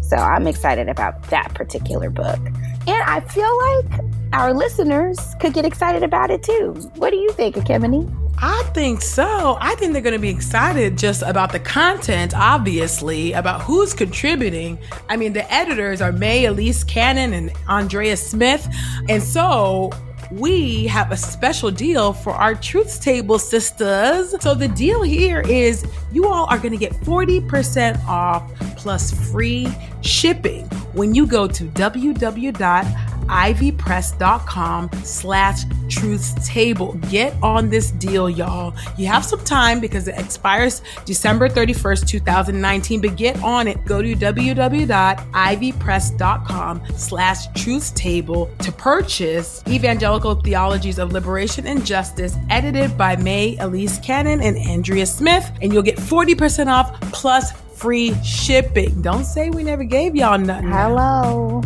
So 0.00 0.16
I'm 0.16 0.46
excited 0.46 0.88
about 0.88 1.22
that 1.30 1.54
particular 1.54 2.10
book. 2.10 2.38
And 2.86 3.02
I 3.02 3.20
feel 3.20 3.58
like 3.60 4.00
our 4.32 4.52
listeners 4.52 5.18
could 5.40 5.54
get 5.54 5.64
excited 5.64 6.02
about 6.02 6.30
it 6.30 6.42
too. 6.42 6.72
What 6.96 7.10
do 7.10 7.16
you 7.16 7.32
think, 7.32 7.56
Ekemini? 7.56 8.21
I 8.44 8.64
think 8.74 9.02
so. 9.02 9.56
I 9.60 9.76
think 9.76 9.92
they're 9.92 10.02
going 10.02 10.14
to 10.14 10.18
be 10.18 10.28
excited 10.28 10.98
just 10.98 11.22
about 11.22 11.52
the 11.52 11.60
content, 11.60 12.34
obviously, 12.36 13.32
about 13.34 13.62
who's 13.62 13.94
contributing. 13.94 14.80
I 15.08 15.16
mean, 15.16 15.32
the 15.32 15.50
editors 15.52 16.00
are 16.00 16.10
Mae 16.10 16.46
Elise 16.46 16.82
Cannon 16.82 17.34
and 17.34 17.52
Andrea 17.68 18.16
Smith. 18.16 18.66
And 19.08 19.22
so 19.22 19.92
we 20.32 20.88
have 20.88 21.12
a 21.12 21.16
special 21.16 21.70
deal 21.70 22.12
for 22.12 22.32
our 22.32 22.56
Truth's 22.56 22.98
Table 22.98 23.38
sisters. 23.38 24.34
So 24.40 24.56
the 24.56 24.66
deal 24.66 25.02
here 25.02 25.42
is 25.42 25.86
you 26.10 26.26
all 26.26 26.46
are 26.46 26.58
going 26.58 26.72
to 26.72 26.78
get 26.78 26.94
40% 26.94 28.04
off 28.06 28.52
plus 28.76 29.12
free 29.30 29.68
shipping 30.00 30.66
when 30.94 31.14
you 31.14 31.28
go 31.28 31.46
to 31.46 31.64
www 31.66 33.12
ivpress.com 33.32 34.90
slash 35.02 35.62
truths 35.88 36.34
table. 36.46 36.92
Get 37.10 37.34
on 37.42 37.70
this 37.70 37.90
deal, 37.92 38.28
y'all. 38.28 38.74
You 38.96 39.06
have 39.06 39.24
some 39.24 39.42
time 39.44 39.80
because 39.80 40.06
it 40.06 40.18
expires 40.18 40.82
December 41.04 41.48
31st, 41.48 42.06
2019, 42.06 43.00
but 43.00 43.16
get 43.16 43.42
on 43.42 43.66
it. 43.66 43.82
Go 43.86 44.02
to 44.02 44.14
www.ivpress.com 44.14 46.82
slash 46.96 47.46
truths 47.54 47.90
table 47.92 48.50
to 48.58 48.70
purchase 48.72 49.62
Evangelical 49.66 50.34
Theologies 50.34 50.98
of 50.98 51.12
Liberation 51.12 51.66
and 51.66 51.82
Justice, 51.84 52.36
edited 52.50 52.98
by 52.98 53.16
Mae 53.16 53.56
Elise 53.58 53.98
Cannon 53.98 54.42
and 54.42 54.58
Andrea 54.58 55.06
Smith, 55.06 55.50
and 55.62 55.72
you'll 55.72 55.82
get 55.82 55.96
40% 55.96 56.66
off 56.66 57.00
plus 57.12 57.52
free 57.76 58.14
shipping. 58.22 59.00
Don't 59.02 59.24
say 59.24 59.50
we 59.50 59.64
never 59.64 59.82
gave 59.84 60.14
y'all 60.14 60.38
nothing. 60.38 60.68
Hello. 60.68 61.62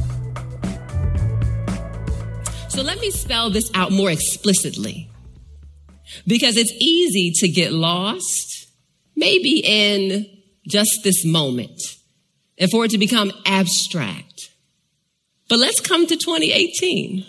So 2.77 2.83
let 2.83 3.01
me 3.01 3.11
spell 3.11 3.49
this 3.49 3.71
out 3.73 3.91
more 3.91 4.11
explicitly. 4.11 5.09
Because 6.27 6.59
it's 6.59 6.73
easy 6.73 7.33
to 7.37 7.49
get 7.49 7.73
lost, 7.73 8.69
maybe 9.17 9.62
in 9.65 10.27
just 10.69 11.01
this 11.03 11.25
moment, 11.25 11.81
and 12.59 12.71
for 12.71 12.85
it 12.85 12.91
to 12.91 12.99
become 12.99 13.33
abstract. 13.47 14.51
But 15.49 15.59
let's 15.59 15.81
come 15.81 16.07
to 16.07 16.17
2018. 16.17 17.25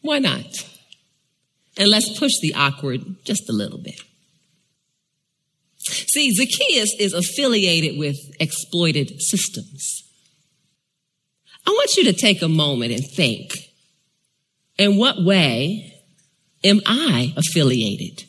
Why 0.00 0.18
not? 0.18 0.68
And 1.76 1.88
let's 1.88 2.18
push 2.18 2.32
the 2.42 2.54
awkward 2.54 3.24
just 3.24 3.48
a 3.48 3.52
little 3.52 3.78
bit. 3.78 4.00
See, 5.78 6.34
Zacchaeus 6.34 6.96
is 6.98 7.14
affiliated 7.14 7.96
with 7.96 8.16
exploited 8.40 9.22
systems. 9.22 10.02
I 11.64 11.70
want 11.70 11.96
you 11.96 12.02
to 12.06 12.12
take 12.12 12.42
a 12.42 12.48
moment 12.48 12.90
and 12.90 13.04
think 13.14 13.52
in 14.78 14.96
what 14.96 15.22
way 15.22 15.94
am 16.64 16.80
I 16.86 17.32
affiliated 17.36 18.24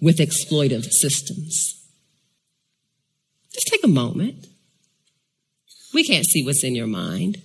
with 0.00 0.18
exploitive 0.18 0.84
systems? 0.84 1.74
Just 3.52 3.68
take 3.68 3.84
a 3.84 3.88
moment. 3.88 4.46
We 5.94 6.04
can't 6.04 6.26
see 6.26 6.44
what's 6.44 6.64
in 6.64 6.74
your 6.74 6.86
mind. 6.86 7.40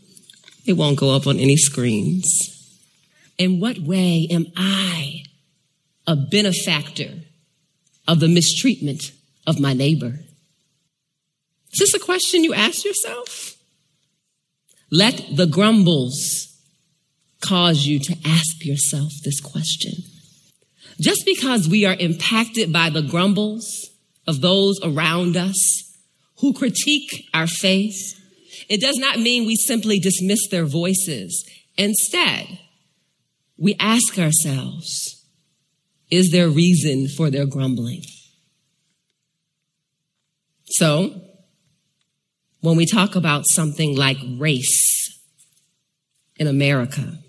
It 0.65 0.73
won't 0.73 0.99
go 0.99 1.15
up 1.15 1.27
on 1.27 1.39
any 1.39 1.57
screens. 1.57 2.25
In 3.37 3.59
what 3.59 3.79
way 3.79 4.27
am 4.29 4.45
I 4.55 5.23
a 6.05 6.15
benefactor 6.15 7.11
of 8.07 8.19
the 8.19 8.27
mistreatment 8.27 9.11
of 9.47 9.59
my 9.59 9.73
neighbor? 9.73 10.19
Is 11.71 11.79
this 11.79 11.93
a 11.93 11.99
question 11.99 12.43
you 12.43 12.53
ask 12.53 12.85
yourself? 12.85 13.55
Let 14.91 15.35
the 15.35 15.47
grumbles 15.47 16.52
cause 17.43 17.85
you 17.85 17.99
to 17.99 18.15
ask 18.25 18.65
yourself 18.65 19.11
this 19.23 19.39
question. 19.39 19.93
Just 20.99 21.23
because 21.25 21.67
we 21.67 21.85
are 21.85 21.95
impacted 21.95 22.71
by 22.71 22.89
the 22.89 23.01
grumbles 23.01 23.89
of 24.27 24.41
those 24.41 24.79
around 24.83 25.35
us 25.35 25.57
who 26.39 26.53
critique 26.53 27.27
our 27.33 27.47
faith, 27.47 27.95
it 28.69 28.79
does 28.79 28.97
not 28.97 29.19
mean 29.19 29.45
we 29.45 29.55
simply 29.55 29.99
dismiss 29.99 30.47
their 30.49 30.65
voices. 30.65 31.47
Instead, 31.77 32.59
we 33.57 33.75
ask 33.79 34.17
ourselves, 34.17 35.25
is 36.09 36.31
there 36.31 36.49
reason 36.49 37.07
for 37.07 37.29
their 37.29 37.45
grumbling? 37.45 38.03
So, 40.65 41.21
when 42.61 42.77
we 42.77 42.85
talk 42.85 43.15
about 43.15 43.43
something 43.47 43.95
like 43.95 44.17
race 44.37 45.19
in 46.37 46.47
America, 46.47 47.22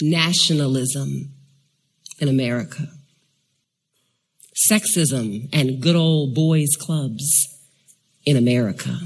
nationalism 0.00 1.34
in 2.20 2.28
America, 2.28 2.88
sexism 4.70 5.48
and 5.52 5.80
good 5.80 5.96
old 5.96 6.34
boys 6.34 6.68
clubs 6.78 7.26
in 8.24 8.36
America. 8.36 8.98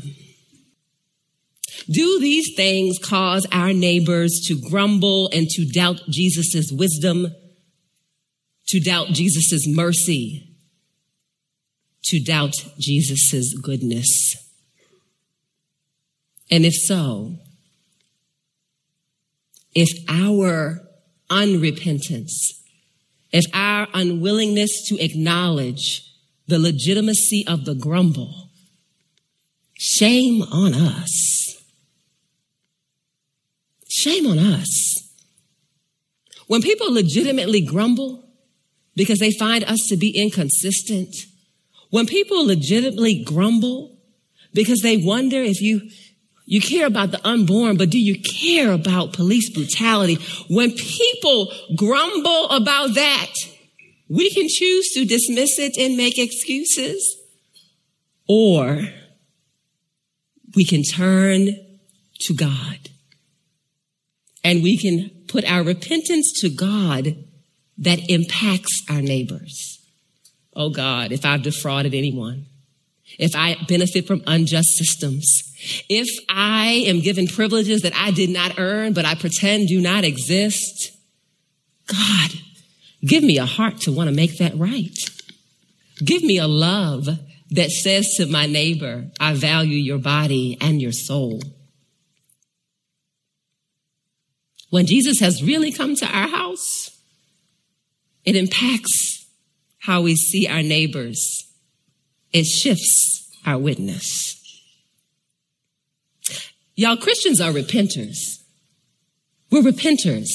Do 1.90 2.20
these 2.20 2.54
things 2.56 2.98
cause 2.98 3.46
our 3.50 3.72
neighbors 3.72 4.42
to 4.46 4.60
grumble 4.70 5.28
and 5.32 5.48
to 5.50 5.64
doubt 5.66 6.00
Jesus' 6.08 6.70
wisdom, 6.70 7.28
to 8.68 8.80
doubt 8.80 9.08
Jesus' 9.08 9.66
mercy, 9.66 10.48
to 12.04 12.20
doubt 12.20 12.54
Jesus' 12.78 13.54
goodness? 13.60 14.36
And 16.50 16.64
if 16.64 16.74
so, 16.74 17.36
if 19.74 19.88
our 20.08 20.80
unrepentance, 21.30 22.32
if 23.32 23.44
our 23.54 23.88
unwillingness 23.94 24.86
to 24.88 25.02
acknowledge 25.02 26.02
the 26.46 26.58
legitimacy 26.58 27.44
of 27.46 27.64
the 27.64 27.74
grumble, 27.74 28.50
shame 29.78 30.42
on 30.42 30.74
us. 30.74 31.62
Shame 33.88 34.26
on 34.26 34.38
us. 34.38 35.02
When 36.46 36.60
people 36.60 36.92
legitimately 36.92 37.62
grumble 37.62 38.28
because 38.94 39.20
they 39.20 39.32
find 39.32 39.64
us 39.64 39.86
to 39.88 39.96
be 39.96 40.10
inconsistent, 40.10 41.14
when 41.90 42.06
people 42.06 42.44
legitimately 42.46 43.22
grumble 43.22 43.96
because 44.52 44.80
they 44.80 44.96
wonder 44.98 45.36
if 45.42 45.60
you 45.60 45.88
You 46.44 46.60
care 46.60 46.86
about 46.86 47.12
the 47.12 47.26
unborn, 47.26 47.76
but 47.76 47.90
do 47.90 47.98
you 47.98 48.20
care 48.20 48.72
about 48.72 49.12
police 49.12 49.50
brutality? 49.50 50.18
When 50.48 50.72
people 50.72 51.52
grumble 51.76 52.50
about 52.50 52.94
that, 52.94 53.30
we 54.08 54.30
can 54.30 54.48
choose 54.48 54.90
to 54.92 55.04
dismiss 55.04 55.58
it 55.58 55.76
and 55.78 55.96
make 55.96 56.18
excuses, 56.18 57.16
or 58.28 58.82
we 60.54 60.64
can 60.64 60.82
turn 60.82 61.48
to 62.20 62.34
God 62.34 62.90
and 64.44 64.62
we 64.62 64.76
can 64.76 65.10
put 65.28 65.44
our 65.44 65.62
repentance 65.62 66.32
to 66.40 66.50
God 66.50 67.16
that 67.78 68.10
impacts 68.10 68.82
our 68.90 69.00
neighbors. 69.00 69.78
Oh 70.54 70.68
God, 70.68 71.12
if 71.12 71.24
I've 71.24 71.42
defrauded 71.42 71.94
anyone, 71.94 72.46
if 73.18 73.34
I 73.34 73.56
benefit 73.68 74.06
from 74.06 74.22
unjust 74.26 74.76
systems, 74.76 75.42
if 75.88 76.08
I 76.28 76.84
am 76.86 77.00
given 77.00 77.26
privileges 77.26 77.82
that 77.82 77.94
I 77.94 78.10
did 78.10 78.30
not 78.30 78.58
earn, 78.58 78.92
but 78.92 79.04
I 79.04 79.14
pretend 79.14 79.68
do 79.68 79.80
not 79.80 80.04
exist, 80.04 80.92
God, 81.86 82.30
give 83.04 83.22
me 83.22 83.38
a 83.38 83.46
heart 83.46 83.78
to 83.82 83.92
want 83.92 84.08
to 84.08 84.16
make 84.16 84.38
that 84.38 84.56
right. 84.56 84.96
Give 86.04 86.22
me 86.22 86.38
a 86.38 86.48
love 86.48 87.06
that 87.50 87.70
says 87.70 88.14
to 88.16 88.26
my 88.26 88.46
neighbor, 88.46 89.10
I 89.20 89.34
value 89.34 89.76
your 89.76 89.98
body 89.98 90.56
and 90.60 90.80
your 90.80 90.92
soul. 90.92 91.40
When 94.70 94.86
Jesus 94.86 95.20
has 95.20 95.42
really 95.42 95.70
come 95.70 95.94
to 95.96 96.06
our 96.06 96.28
house, 96.28 96.98
it 98.24 98.36
impacts 98.36 99.26
how 99.80 100.00
we 100.00 100.16
see 100.16 100.48
our 100.48 100.62
neighbors. 100.62 101.51
It 102.32 102.44
shifts 102.46 103.30
our 103.44 103.58
witness. 103.58 104.38
Y'all, 106.74 106.96
Christians 106.96 107.40
are 107.40 107.52
repenters. 107.52 108.16
We're 109.50 109.62
repenters. 109.62 110.28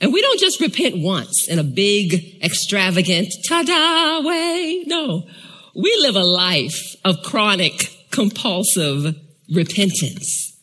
And 0.00 0.12
we 0.12 0.20
don't 0.22 0.38
just 0.38 0.60
repent 0.60 0.96
once 0.98 1.48
in 1.48 1.58
a 1.58 1.64
big, 1.64 2.42
extravagant, 2.42 3.28
ta-da 3.48 4.26
way. 4.26 4.84
No, 4.86 5.26
we 5.74 5.96
live 6.00 6.16
a 6.16 6.24
life 6.24 6.96
of 7.04 7.22
chronic, 7.22 7.90
compulsive 8.10 9.16
repentance. 9.52 10.56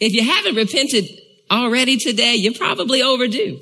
If 0.00 0.12
you 0.12 0.22
haven't 0.24 0.54
repented 0.54 1.06
already 1.50 1.96
today, 1.96 2.34
you're 2.34 2.54
probably 2.54 3.02
overdue. 3.02 3.60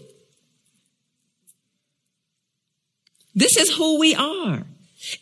This 3.34 3.56
is 3.56 3.74
who 3.74 3.98
we 3.98 4.14
are. 4.14 4.64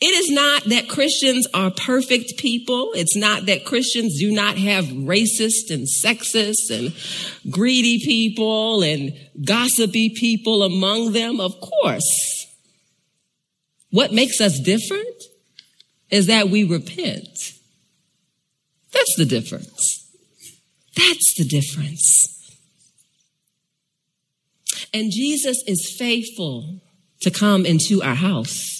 It 0.00 0.14
is 0.14 0.30
not 0.30 0.64
that 0.64 0.88
Christians 0.88 1.46
are 1.54 1.70
perfect 1.70 2.36
people. 2.36 2.90
It's 2.94 3.16
not 3.16 3.46
that 3.46 3.64
Christians 3.64 4.18
do 4.18 4.30
not 4.30 4.58
have 4.58 4.84
racist 4.84 5.70
and 5.70 5.86
sexist 5.86 6.70
and 6.70 6.94
greedy 7.50 7.98
people 8.04 8.82
and 8.82 9.14
gossipy 9.42 10.10
people 10.10 10.62
among 10.62 11.12
them. 11.12 11.40
Of 11.40 11.58
course. 11.60 12.46
What 13.90 14.12
makes 14.12 14.40
us 14.40 14.60
different 14.60 15.22
is 16.10 16.26
that 16.26 16.50
we 16.50 16.64
repent. 16.64 17.54
That's 18.92 19.14
the 19.16 19.24
difference. 19.24 20.06
That's 20.94 21.34
the 21.38 21.44
difference. 21.44 22.26
And 24.92 25.10
Jesus 25.10 25.62
is 25.66 25.94
faithful 25.98 26.80
to 27.22 27.30
come 27.30 27.64
into 27.64 28.02
our 28.02 28.14
house. 28.14 28.79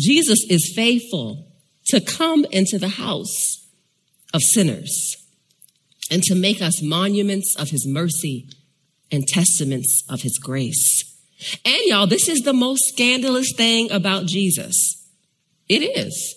Jesus 0.00 0.44
is 0.48 0.72
faithful 0.74 1.46
to 1.86 2.00
come 2.00 2.44
into 2.50 2.78
the 2.78 2.88
house 2.88 3.66
of 4.32 4.42
sinners 4.42 5.16
and 6.10 6.22
to 6.24 6.34
make 6.34 6.62
us 6.62 6.82
monuments 6.82 7.54
of 7.58 7.70
his 7.70 7.86
mercy 7.86 8.48
and 9.12 9.26
testaments 9.26 10.04
of 10.08 10.22
his 10.22 10.38
grace. 10.38 11.04
And 11.64 11.78
y'all, 11.86 12.06
this 12.06 12.28
is 12.28 12.40
the 12.40 12.52
most 12.52 12.84
scandalous 12.88 13.52
thing 13.56 13.90
about 13.90 14.26
Jesus. 14.26 15.06
It 15.68 15.82
is. 15.82 16.36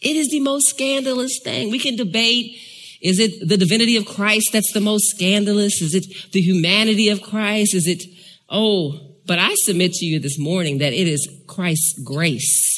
It 0.00 0.16
is 0.16 0.28
the 0.30 0.40
most 0.40 0.68
scandalous 0.68 1.40
thing. 1.42 1.70
We 1.70 1.78
can 1.78 1.96
debate 1.96 2.56
is 3.04 3.18
it 3.18 3.46
the 3.46 3.58
divinity 3.58 3.98
of 3.98 4.06
Christ 4.06 4.48
that's 4.50 4.72
the 4.72 4.80
most 4.80 5.10
scandalous? 5.10 5.82
Is 5.82 5.94
it 5.94 6.32
the 6.32 6.40
humanity 6.40 7.10
of 7.10 7.20
Christ? 7.20 7.74
Is 7.74 7.86
it, 7.86 8.02
oh, 8.48 8.98
but 9.26 9.38
I 9.38 9.54
submit 9.56 9.92
to 9.92 10.06
you 10.06 10.18
this 10.18 10.38
morning 10.38 10.78
that 10.78 10.94
it 10.94 11.06
is 11.06 11.28
Christ's 11.46 12.00
grace. 12.02 12.73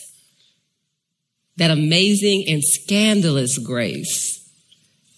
That 1.56 1.70
amazing 1.70 2.44
and 2.48 2.62
scandalous 2.62 3.58
grace 3.58 4.36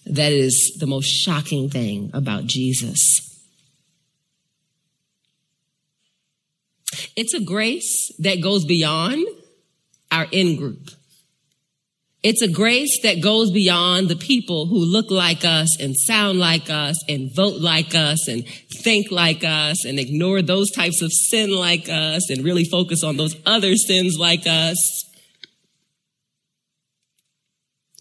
that 0.05 0.31
is 0.31 0.77
the 0.79 0.87
most 0.87 1.05
shocking 1.05 1.69
thing 1.69 2.09
about 2.13 2.45
Jesus. 2.45 3.25
It's 7.15 7.33
a 7.33 7.43
grace 7.43 8.11
that 8.19 8.41
goes 8.41 8.65
beyond 8.65 9.27
our 10.11 10.25
in 10.31 10.55
group. 10.55 10.89
It's 12.21 12.41
a 12.41 12.49
grace 12.49 12.99
that 13.03 13.21
goes 13.21 13.51
beyond 13.51 14.09
the 14.09 14.15
people 14.15 14.65
who 14.65 14.79
look 14.79 15.09
like 15.09 15.45
us 15.45 15.79
and 15.79 15.95
sound 15.95 16.37
like 16.37 16.69
us 16.69 17.01
and 17.07 17.33
vote 17.33 17.61
like 17.61 17.95
us 17.95 18.27
and 18.27 18.45
think 18.83 19.09
like 19.09 19.43
us 19.45 19.85
and 19.85 19.97
ignore 19.99 20.41
those 20.41 20.69
types 20.71 21.01
of 21.01 21.13
sin 21.13 21.51
like 21.55 21.87
us 21.87 22.29
and 22.29 22.43
really 22.43 22.65
focus 22.65 23.03
on 23.05 23.15
those 23.15 23.37
other 23.45 23.75
sins 23.75 24.17
like 24.19 24.45
us. 24.47 25.05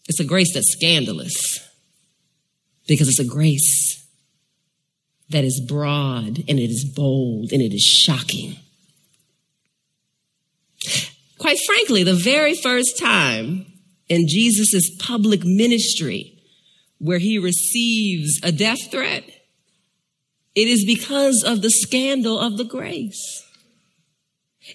It's 0.09 0.21
a 0.21 0.25
grace 0.25 0.55
that's 0.55 0.73
scandalous 0.73 1.61
because 2.87 3.09
it's 3.09 3.19
a 3.19 3.25
grace 3.25 4.07
that 5.29 5.45
is 5.45 5.61
broad 5.61 6.39
and 6.49 6.59
it 6.59 6.71
is 6.71 6.85
bold 6.85 7.53
and 7.53 7.61
it 7.61 7.75
is 7.75 7.83
shocking. 7.83 8.57
Quite 11.39 11.59
frankly, 11.67 12.03
the 12.03 12.15
very 12.15 12.55
first 12.57 12.99
time 12.99 13.67
in 14.09 14.27
Jesus' 14.27 14.91
public 14.99 15.45
ministry 15.45 16.39
where 16.99 17.19
he 17.19 17.39
receives 17.39 18.41
a 18.43 18.51
death 18.51 18.91
threat, 18.91 19.25
it 20.55 20.67
is 20.67 20.85
because 20.85 21.45
of 21.47 21.63
the 21.63 21.71
scandal 21.71 22.41
of 22.41 22.57
the 22.57 22.65
grace. 22.65 23.45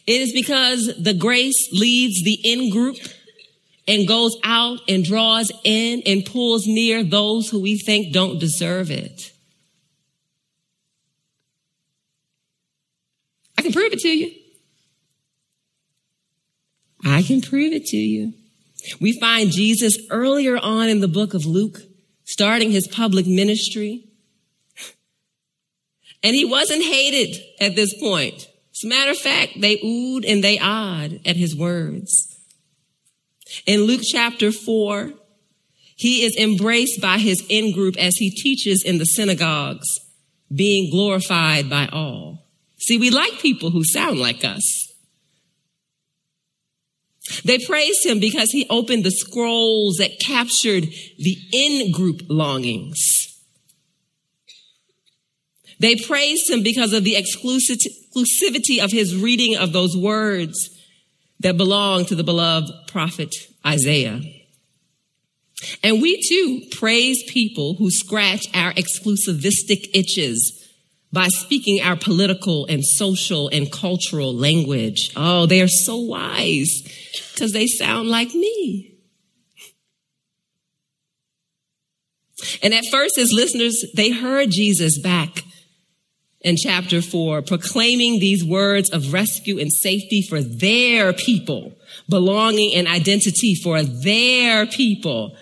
It 0.08 0.22
is 0.22 0.32
because 0.32 0.93
the 1.02 1.13
grace 1.13 1.69
leads 1.74 2.24
the 2.24 2.39
in 2.43 2.69
group 2.69 2.98
and 3.88 4.08
goes 4.08 4.38
out 4.43 4.80
and 4.88 5.04
draws 5.04 5.52
in 5.63 6.02
and 6.06 6.26
pulls 6.26 6.65
near 6.65 7.04
those 7.04 7.50
who 7.50 7.62
we 7.62 7.78
think 7.78 8.13
don't 8.13 8.39
deserve 8.39 8.91
it. 8.91 9.32
I 13.58 13.62
can 13.62 13.74
prove 13.74 13.93
it 13.93 14.00
to 14.00 14.10
you. 14.10 14.32
I 17.06 17.22
can 17.22 17.41
prove 17.41 17.74
it 17.74 17.86
to 17.88 17.98
you. 17.98 18.34
We 19.00 19.19
find 19.19 19.52
Jesus 19.52 19.98
earlier 20.10 20.58
on 20.58 20.89
in 20.89 21.00
the 21.00 21.08
book 21.08 21.34
of 21.34 21.46
Luke, 21.46 21.80
starting 22.24 22.72
his 22.72 22.88
public 22.88 23.28
ministry. 23.28 24.06
And 26.26 26.34
he 26.34 26.46
wasn't 26.46 26.84
hated 26.84 27.43
at 27.60 27.76
this 27.76 27.93
point. 28.00 28.48
As 28.72 28.86
a 28.86 28.88
matter 28.88 29.12
of 29.12 29.17
fact, 29.17 29.60
they 29.60 29.76
oohed 29.80 30.24
and 30.26 30.41
they 30.41 30.58
awed 30.58 31.19
at 31.26 31.36
his 31.36 31.54
words. 31.54 32.33
In 33.65 33.83
Luke 33.83 34.01
chapter 34.03 34.51
four, 34.51 35.13
he 35.95 36.23
is 36.23 36.35
embraced 36.35 36.99
by 37.01 37.17
his 37.17 37.43
in 37.49 37.71
group 37.71 37.95
as 37.97 38.15
he 38.17 38.29
teaches 38.29 38.83
in 38.83 38.97
the 38.97 39.05
synagogues, 39.05 39.87
being 40.53 40.91
glorified 40.91 41.69
by 41.69 41.87
all. 41.91 42.45
See, 42.79 42.97
we 42.97 43.09
like 43.09 43.39
people 43.39 43.71
who 43.71 43.83
sound 43.83 44.19
like 44.19 44.43
us. 44.43 44.91
They 47.45 47.57
praised 47.59 48.05
him 48.05 48.19
because 48.19 48.51
he 48.51 48.67
opened 48.69 49.05
the 49.05 49.11
scrolls 49.11 49.95
that 49.97 50.19
captured 50.19 50.83
the 51.17 51.37
in 51.53 51.91
group 51.91 52.21
longings. 52.29 52.99
They 55.79 55.95
praised 55.95 56.49
him 56.49 56.63
because 56.63 56.93
of 56.93 57.03
the 57.03 57.15
exclusivity 57.15 58.83
of 58.83 58.91
his 58.91 59.15
reading 59.15 59.55
of 59.55 59.73
those 59.73 59.95
words 59.95 60.72
that 61.43 61.58
belong 61.58 62.06
to 62.06 62.15
the 62.15 62.23
beloved 62.23 62.71
prophet 62.88 63.34
Isaiah. 63.65 64.21
And 65.84 66.01
we 66.01 66.21
too 66.21 66.62
praise 66.71 67.23
people 67.29 67.75
who 67.75 67.89
scratch 67.89 68.47
our 68.53 68.73
exclusivistic 68.73 69.88
itches 69.93 70.60
by 71.12 71.27
speaking 71.27 71.79
our 71.82 71.95
political 71.95 72.65
and 72.65 72.84
social 72.84 73.47
and 73.49 73.71
cultural 73.71 74.34
language. 74.34 75.12
Oh, 75.15 75.45
they 75.45 75.62
are 75.62 75.67
so 75.67 75.97
wise 75.97 76.82
because 77.34 77.53
they 77.53 77.67
sound 77.67 78.10
like 78.10 78.34
me. 78.34 78.89
And 82.62 82.73
at 82.73 82.86
first, 82.86 83.17
as 83.17 83.32
listeners, 83.32 83.86
they 83.95 84.12
heard 84.12 84.49
Jesus 84.49 84.99
back 84.99 85.43
in 86.43 86.58
chapter 86.58 87.01
four, 87.01 87.41
proclaiming 87.41 88.19
these 88.19 88.43
words 88.43 88.89
of 88.89 89.13
rescue 89.13 89.60
and 89.60 89.71
safety 89.71 90.21
for 90.27 90.41
their 90.41 91.13
people, 91.13 91.73
belonging 92.10 92.75
and 92.75 92.88
identity 92.88 93.56
for 93.56 93.82
their 93.84 94.65
people. 94.65 95.36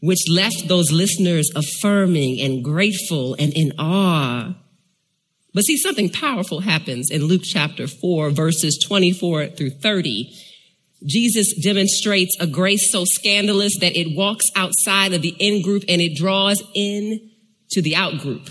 which 0.00 0.28
left 0.30 0.68
those 0.68 0.92
listeners 0.92 1.50
affirming 1.56 2.40
and 2.40 2.62
grateful 2.62 3.34
and 3.38 3.52
in 3.54 3.72
awe. 3.78 4.54
But 5.54 5.62
see, 5.62 5.78
something 5.78 6.10
powerful 6.10 6.60
happens 6.60 7.10
in 7.10 7.24
Luke 7.24 7.42
chapter 7.42 7.88
4, 7.88 8.30
verses 8.30 8.78
24 8.86 9.48
through 9.48 9.70
30. 9.70 10.32
Jesus 11.04 11.54
demonstrates 11.62 12.36
a 12.38 12.46
grace 12.46 12.92
so 12.92 13.04
scandalous 13.04 13.78
that 13.80 13.96
it 13.96 14.16
walks 14.16 14.44
outside 14.54 15.12
of 15.14 15.22
the 15.22 15.34
in 15.38 15.62
group 15.62 15.82
and 15.88 16.00
it 16.00 16.14
draws 16.14 16.62
in 16.74 17.30
to 17.70 17.80
the 17.80 17.96
out 17.96 18.18
group. 18.18 18.50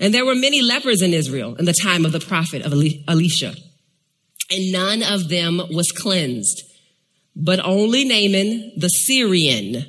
And 0.00 0.12
there 0.12 0.26
were 0.26 0.34
many 0.34 0.62
lepers 0.62 1.02
in 1.02 1.12
Israel 1.12 1.56
in 1.56 1.64
the 1.64 1.72
time 1.72 2.04
of 2.04 2.12
the 2.12 2.20
prophet 2.20 2.62
of 2.62 2.72
Elisha, 2.72 3.54
and 4.50 4.72
none 4.72 5.02
of 5.02 5.28
them 5.28 5.60
was 5.70 5.90
cleansed 5.90 6.62
but 7.38 7.60
only 7.64 8.04
Naaman 8.04 8.72
the 8.76 8.88
Syrian. 8.88 9.86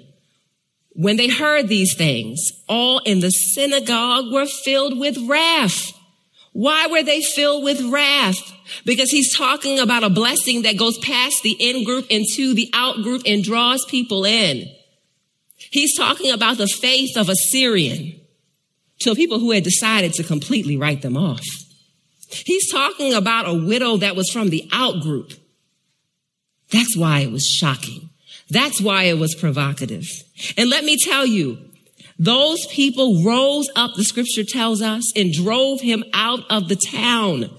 When 0.92 1.18
they 1.18 1.30
heard 1.30 1.68
these 1.68 1.96
things, 1.96 2.40
all 2.68 3.00
in 3.00 3.22
the 3.22 3.32
synagogue 3.32 4.32
were 4.32 4.46
filled 4.46 5.00
with 5.00 5.18
wrath. 5.28 5.94
Why 6.52 6.88
were 6.88 7.04
they 7.04 7.22
filled 7.22 7.64
with 7.64 7.82
wrath? 7.82 8.38
Because 8.86 9.10
he's 9.10 9.36
talking 9.36 9.80
about 9.80 10.04
a 10.04 10.10
blessing 10.10 10.62
that 10.64 10.78
goes 10.78 10.98
past 11.00 11.42
the 11.42 11.56
in 11.60 11.84
group 11.84 12.06
into 12.10 12.54
the 12.54 12.70
out 12.74 12.98
group 12.98 13.24
and 13.26 13.44
draws 13.44 13.84
people 13.86 14.26
in. 14.26 14.68
He's 15.72 15.98
talking 15.98 16.32
about 16.32 16.58
the 16.58 16.68
faith 16.68 17.18
of 17.18 17.30
a 17.30 17.36
Syrian 17.36 18.19
to 19.00 19.16
people 19.16 19.40
who 19.40 19.52
had 19.52 19.64
decided 19.64 20.14
to 20.14 20.24
completely 20.24 20.78
write 20.78 21.02
them 21.02 21.18
off. 21.18 21.46
He's 22.30 22.72
talking 22.72 23.14
about 23.14 23.50
a 23.50 23.54
widow 23.54 23.98
that 23.98 24.16
was 24.16 24.30
from 24.30 24.50
the 24.50 24.68
out 24.72 25.02
group 25.02 25.34
that's 26.72 26.96
why 26.96 27.20
it 27.20 27.32
was 27.32 27.46
shocking. 27.46 28.10
That's 28.50 28.82
why 28.82 29.04
it 29.04 29.18
was 29.18 29.36
provocative. 29.36 30.06
And 30.58 30.70
let 30.70 30.84
me 30.84 30.98
tell 30.98 31.26
you, 31.26 31.58
those 32.18 32.66
people 32.68 33.24
rose 33.24 33.70
up, 33.76 33.92
the 33.96 34.04
scripture 34.04 34.44
tells 34.44 34.82
us, 34.82 35.12
and 35.16 35.32
drove 35.32 35.82
him 35.82 36.04
out 36.14 36.42
of 36.50 36.68
the 36.68 36.76
town. 36.76 37.50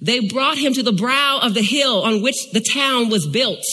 They 0.00 0.20
brought 0.28 0.58
him 0.58 0.72
to 0.74 0.82
the 0.82 0.92
brow 0.92 1.40
of 1.42 1.54
the 1.54 1.62
hill 1.62 2.02
on 2.02 2.22
which 2.22 2.36
the 2.52 2.60
town 2.60 3.08
was 3.08 3.26
built 3.26 3.64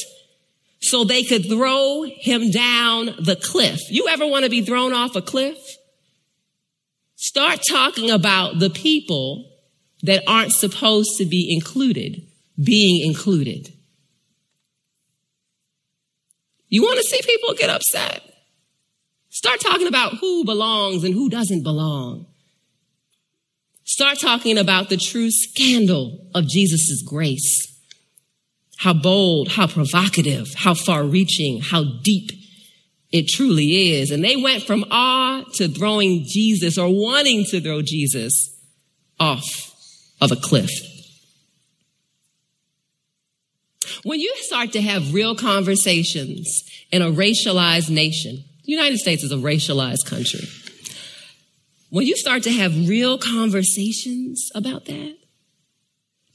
so 0.82 1.04
they 1.04 1.24
could 1.24 1.48
throw 1.48 2.04
him 2.04 2.52
down 2.52 3.16
the 3.20 3.38
cliff. 3.42 3.80
You 3.90 4.08
ever 4.08 4.26
want 4.26 4.46
to 4.46 4.50
be 4.50 4.62
thrown 4.62 4.94
off 4.94 5.16
a 5.16 5.22
cliff? 5.22 5.58
Start 7.26 7.62
talking 7.68 8.12
about 8.12 8.60
the 8.60 8.70
people 8.70 9.52
that 10.04 10.22
aren't 10.28 10.52
supposed 10.52 11.18
to 11.18 11.26
be 11.26 11.52
included 11.52 12.22
being 12.64 13.04
included. 13.04 13.74
You 16.70 16.84
want 16.84 16.98
to 16.98 17.04
see 17.04 17.20
people 17.24 17.56
get 17.56 17.72
upset? 17.72 18.22
Start 19.30 19.60
talking 19.60 19.88
about 19.88 20.18
who 20.18 20.46
belongs 20.46 21.04
and 21.04 21.16
who 21.16 21.28
doesn't 21.28 21.64
belong. 21.64 22.28
Start 23.86 24.20
talking 24.20 24.60
about 24.60 24.90
the 24.90 24.98
true 24.98 25.32
scandal 25.32 26.28
of 26.36 26.48
Jesus' 26.48 27.02
grace. 27.02 27.76
How 28.78 28.94
bold, 28.94 29.48
how 29.50 29.66
provocative, 29.66 30.54
how 30.54 30.76
far 30.76 31.04
reaching, 31.04 31.60
how 31.60 31.86
deep 32.04 32.35
it 33.12 33.28
truly 33.28 33.94
is. 33.94 34.12
And 34.12 34.24
they 34.24 34.36
went 34.36 34.64
from 34.64 34.86
awe 34.92 35.44
to 35.56 35.68
throwing 35.68 36.26
Jesus 36.26 36.78
or 36.78 36.90
wanting 36.90 37.46
to 37.46 37.62
throw 37.62 37.82
Jesus 37.82 38.56
off 39.20 39.46
of 40.22 40.32
a 40.32 40.36
cliff. 40.36 40.72
When 44.04 44.20
you 44.20 44.34
start 44.38 44.74
to 44.74 44.82
have 44.82 45.14
real 45.14 45.36
conversations 45.36 46.64
in 46.92 47.02
a 47.02 47.12
racialized 47.12 47.90
nation, 47.90 48.44
the 48.66 48.72
United 48.72 48.98
States 48.98 49.24
is 49.24 49.32
a 49.32 49.38
racialized 49.38 50.06
country. 50.06 50.48
When 51.90 52.06
you 52.06 52.18
start 52.18 52.44
to 52.44 52.52
have 52.52 52.90
real 52.90 53.18
conversations 53.18 54.50
about 54.54 54.86
that, 54.86 55.16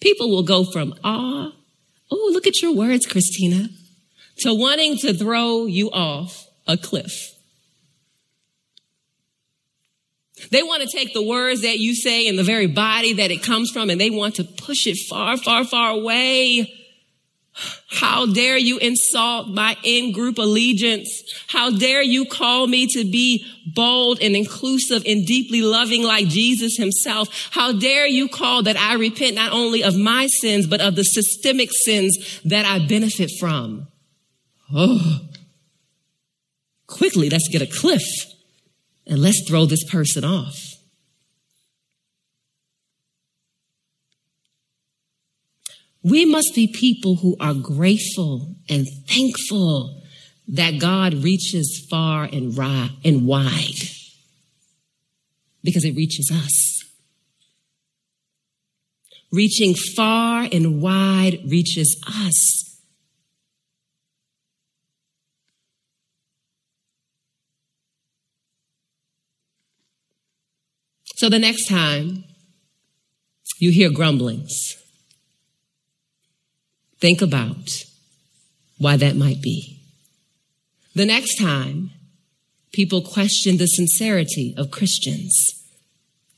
people 0.00 0.30
will 0.30 0.42
go 0.42 0.64
from 0.64 0.94
awe, 1.04 1.52
oh, 2.10 2.30
look 2.32 2.46
at 2.46 2.62
your 2.62 2.74
words, 2.74 3.06
Christina, 3.06 3.68
to 4.38 4.54
wanting 4.54 4.96
to 4.98 5.12
throw 5.12 5.66
you 5.66 5.90
off 5.90 6.46
a 6.70 6.76
cliff. 6.76 7.34
They 10.50 10.62
want 10.62 10.82
to 10.82 10.88
take 10.88 11.12
the 11.12 11.22
words 11.22 11.62
that 11.62 11.78
you 11.78 11.94
say 11.94 12.26
and 12.26 12.38
the 12.38 12.42
very 12.42 12.66
body 12.66 13.12
that 13.14 13.30
it 13.30 13.42
comes 13.42 13.70
from 13.70 13.90
and 13.90 14.00
they 14.00 14.08
want 14.08 14.36
to 14.36 14.44
push 14.44 14.86
it 14.86 14.96
far, 15.08 15.36
far, 15.36 15.64
far 15.64 15.90
away 15.90 16.72
how 17.90 18.26
dare 18.26 18.56
you 18.56 18.78
insult 18.78 19.48
my 19.48 19.76
in-group 19.82 20.38
allegiance? 20.38 21.22
How 21.48 21.70
dare 21.70 22.02
you 22.02 22.24
call 22.24 22.66
me 22.66 22.86
to 22.88 23.04
be 23.04 23.44
bold 23.74 24.20
and 24.22 24.36
inclusive 24.36 25.02
and 25.06 25.26
deeply 25.26 25.60
loving 25.60 26.02
like 26.02 26.26
Jesus 26.26 26.76
himself? 26.76 27.28
How 27.50 27.72
dare 27.72 28.06
you 28.06 28.28
call 28.28 28.62
that 28.62 28.76
I 28.76 28.94
repent 28.94 29.34
not 29.34 29.52
only 29.52 29.82
of 29.82 29.96
my 29.96 30.28
sins, 30.28 30.66
but 30.66 30.80
of 30.80 30.94
the 30.94 31.04
systemic 31.04 31.70
sins 31.72 32.40
that 32.44 32.64
I 32.64 32.86
benefit 32.86 33.30
from? 33.38 33.88
Oh, 34.72 35.20
quickly, 36.90 37.30
let's 37.30 37.48
get 37.48 37.62
a 37.62 37.66
cliff 37.66 38.02
and 39.06 39.20
let's 39.20 39.42
throw 39.48 39.64
this 39.64 39.84
person 39.84 40.24
off. 40.24 40.58
We 46.02 46.24
must 46.24 46.54
be 46.54 46.72
people 46.72 47.16
who 47.16 47.36
are 47.40 47.54
grateful 47.54 48.54
and 48.68 48.86
thankful 49.08 50.02
that 50.48 50.80
God 50.80 51.14
reaches 51.14 51.86
far 51.90 52.24
and, 52.24 52.58
and 53.04 53.26
wide 53.26 53.80
because 55.62 55.84
it 55.84 55.94
reaches 55.94 56.30
us. 56.32 56.84
Reaching 59.30 59.74
far 59.74 60.48
and 60.50 60.82
wide 60.82 61.40
reaches 61.46 62.02
us. 62.06 62.69
So 71.20 71.28
the 71.28 71.38
next 71.38 71.68
time 71.68 72.24
you 73.58 73.70
hear 73.70 73.90
grumblings, 73.90 74.80
Think 77.00 77.20
about 77.22 77.84
why 78.78 78.96
that 78.96 79.16
might 79.16 79.40
be. 79.40 79.80
The 80.94 81.06
next 81.06 81.38
time 81.38 81.90
people 82.72 83.00
question 83.02 83.56
the 83.56 83.66
sincerity 83.66 84.54
of 84.56 84.70
Christians, 84.70 85.34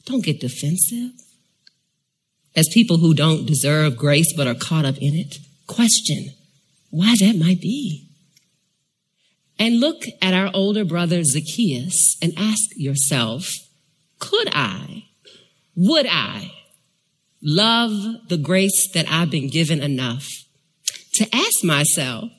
don't 0.05 0.25
get 0.25 0.41
defensive. 0.41 1.11
As 2.55 2.69
people 2.73 2.99
who 2.99 3.15
don't 3.15 3.47
deserve 3.47 3.97
grace 3.97 4.33
but 4.37 4.47
are 4.47 4.55
caught 4.55 4.85
up 4.85 4.99
in 4.99 5.15
it, 5.15 5.39
question 5.67 6.31
why 6.91 7.15
that 7.21 7.37
might 7.37 7.61
be. 7.61 8.09
And 9.59 9.81
look 9.81 10.03
at 10.21 10.35
our 10.35 10.51
older 10.53 10.85
brother 10.85 11.23
Zacchaeus 11.25 12.17
and 12.23 12.33
ask 12.37 12.63
yourself, 12.77 13.49
could 14.23 14.49
I, 14.53 15.05
would 15.75 16.07
I 16.09 16.53
love 17.43 18.29
the 18.29 18.37
grace 18.37 18.89
that 18.95 19.11
I've 19.11 19.31
been 19.31 19.49
given 19.49 19.83
enough 19.83 20.29
to 21.15 21.27
ask 21.35 21.65
myself, 21.65 22.31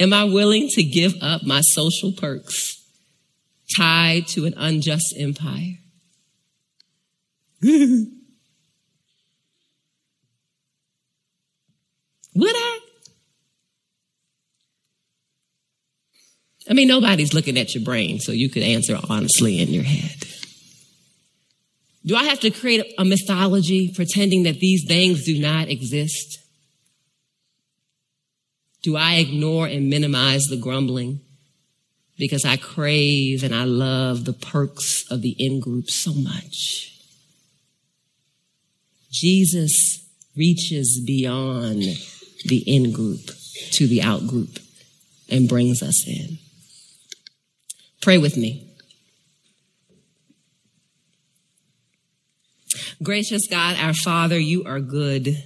am 0.00 0.12
I 0.12 0.24
willing 0.24 0.68
to 0.70 0.82
give 0.82 1.14
up 1.22 1.44
my 1.44 1.60
social 1.60 2.12
perks 2.12 2.84
tied 3.76 4.26
to 4.28 4.46
an 4.46 4.54
unjust 4.56 5.14
empire? 5.16 5.78
Would 7.62 8.08
I? 12.54 12.80
I 16.68 16.74
mean, 16.74 16.88
nobody's 16.88 17.32
looking 17.32 17.56
at 17.56 17.76
your 17.76 17.84
brain, 17.84 18.18
so 18.18 18.32
you 18.32 18.50
could 18.50 18.64
answer 18.64 18.98
honestly 19.08 19.60
in 19.60 19.68
your 19.68 19.84
head. 19.84 20.26
Do 22.06 22.14
I 22.14 22.24
have 22.24 22.40
to 22.40 22.50
create 22.50 22.94
a 22.98 23.04
mythology 23.04 23.92
pretending 23.94 24.44
that 24.44 24.60
these 24.60 24.84
things 24.86 25.24
do 25.24 25.38
not 25.40 25.68
exist? 25.68 26.38
Do 28.82 28.96
I 28.96 29.14
ignore 29.14 29.66
and 29.66 29.90
minimize 29.90 30.44
the 30.44 30.56
grumbling 30.56 31.20
because 32.18 32.44
I 32.44 32.56
crave 32.56 33.42
and 33.42 33.54
I 33.54 33.64
love 33.64 34.24
the 34.24 34.32
perks 34.32 35.04
of 35.10 35.22
the 35.22 35.36
in 35.38 35.60
group 35.60 35.90
so 35.90 36.12
much. 36.14 36.92
Jesus 39.10 40.04
reaches 40.36 41.02
beyond 41.06 41.82
the 42.44 42.62
in 42.66 42.92
group 42.92 43.30
to 43.72 43.86
the 43.86 44.02
out 44.02 44.26
group 44.26 44.58
and 45.30 45.48
brings 45.48 45.82
us 45.82 46.06
in. 46.06 46.38
Pray 48.02 48.18
with 48.18 48.36
me. 48.36 48.65
Gracious 53.02 53.46
God, 53.48 53.76
our 53.78 53.94
Father, 53.94 54.38
you 54.38 54.64
are 54.64 54.80
good. 54.80 55.36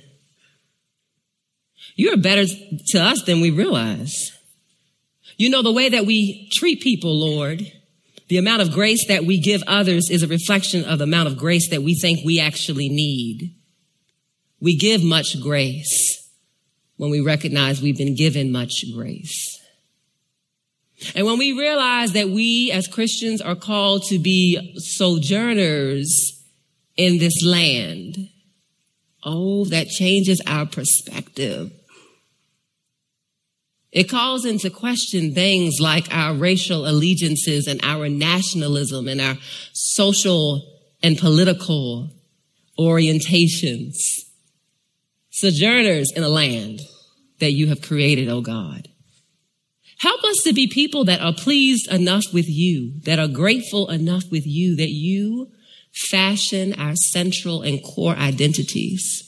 You 1.96 2.12
are 2.12 2.16
better 2.16 2.44
to 2.46 2.98
us 2.98 3.22
than 3.24 3.40
we 3.40 3.50
realize. 3.50 4.32
You 5.36 5.50
know, 5.50 5.62
the 5.62 5.72
way 5.72 5.88
that 5.88 6.06
we 6.06 6.48
treat 6.52 6.80
people, 6.80 7.18
Lord, 7.18 7.62
the 8.28 8.38
amount 8.38 8.62
of 8.62 8.72
grace 8.72 9.06
that 9.08 9.24
we 9.24 9.40
give 9.40 9.62
others 9.66 10.08
is 10.10 10.22
a 10.22 10.28
reflection 10.28 10.84
of 10.84 10.98
the 10.98 11.04
amount 11.04 11.28
of 11.28 11.36
grace 11.36 11.70
that 11.70 11.82
we 11.82 11.94
think 11.94 12.20
we 12.24 12.38
actually 12.38 12.88
need. 12.88 13.54
We 14.60 14.76
give 14.76 15.02
much 15.02 15.40
grace 15.40 16.28
when 16.96 17.10
we 17.10 17.20
recognize 17.20 17.82
we've 17.82 17.98
been 17.98 18.14
given 18.14 18.52
much 18.52 18.84
grace. 18.94 19.58
And 21.14 21.26
when 21.26 21.38
we 21.38 21.52
realize 21.52 22.12
that 22.12 22.28
we 22.28 22.70
as 22.70 22.86
Christians 22.86 23.40
are 23.40 23.56
called 23.56 24.04
to 24.04 24.18
be 24.18 24.78
sojourners 24.78 26.39
in 26.96 27.18
this 27.18 27.44
land, 27.44 28.16
oh, 29.24 29.64
that 29.66 29.88
changes 29.88 30.40
our 30.46 30.66
perspective. 30.66 31.72
It 33.92 34.08
calls 34.08 34.44
into 34.44 34.70
question 34.70 35.34
things 35.34 35.80
like 35.80 36.14
our 36.14 36.34
racial 36.34 36.86
allegiances 36.86 37.66
and 37.66 37.80
our 37.82 38.08
nationalism 38.08 39.08
and 39.08 39.20
our 39.20 39.34
social 39.72 40.62
and 41.02 41.18
political 41.18 42.10
orientations. 42.78 43.96
Sojourners 45.30 46.12
in 46.14 46.22
a 46.22 46.28
land 46.28 46.80
that 47.40 47.52
you 47.52 47.66
have 47.68 47.82
created, 47.82 48.28
oh 48.28 48.42
God. 48.42 48.88
Help 49.98 50.22
us 50.24 50.42
to 50.44 50.52
be 50.52 50.66
people 50.66 51.04
that 51.04 51.20
are 51.20 51.34
pleased 51.34 51.90
enough 51.92 52.24
with 52.32 52.48
you, 52.48 53.00
that 53.04 53.18
are 53.18 53.28
grateful 53.28 53.90
enough 53.90 54.24
with 54.30 54.46
you, 54.46 54.76
that 54.76 54.90
you 54.90 55.50
fashion 55.92 56.74
our 56.74 56.94
central 56.94 57.62
and 57.62 57.82
core 57.82 58.16
identities. 58.16 59.26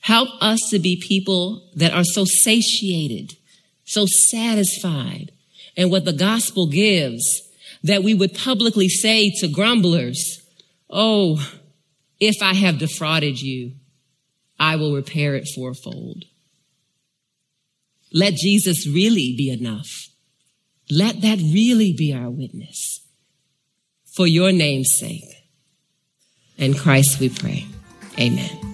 Help 0.00 0.28
us 0.40 0.58
to 0.70 0.78
be 0.78 0.96
people 0.96 1.70
that 1.76 1.92
are 1.92 2.04
so 2.04 2.24
satiated, 2.24 3.32
so 3.84 4.06
satisfied 4.06 5.30
in 5.76 5.90
what 5.90 6.04
the 6.04 6.12
gospel 6.12 6.66
gives 6.66 7.42
that 7.84 8.02
we 8.02 8.14
would 8.14 8.34
publicly 8.34 8.88
say 8.88 9.30
to 9.38 9.48
grumblers, 9.48 10.42
Oh, 10.90 11.38
if 12.20 12.42
I 12.42 12.54
have 12.54 12.78
defrauded 12.78 13.40
you, 13.40 13.72
I 14.58 14.76
will 14.76 14.94
repair 14.94 15.34
it 15.34 15.48
fourfold. 15.54 16.24
Let 18.12 18.34
Jesus 18.34 18.86
really 18.86 19.34
be 19.36 19.50
enough. 19.50 19.88
Let 20.90 21.22
that 21.22 21.38
really 21.38 21.92
be 21.92 22.12
our 22.12 22.30
witness. 22.30 23.00
For 24.14 24.26
your 24.26 24.52
name's 24.52 24.94
sake. 24.98 25.41
In 26.62 26.74
Christ 26.74 27.18
we 27.18 27.28
pray. 27.28 27.66
Amen. 28.20 28.71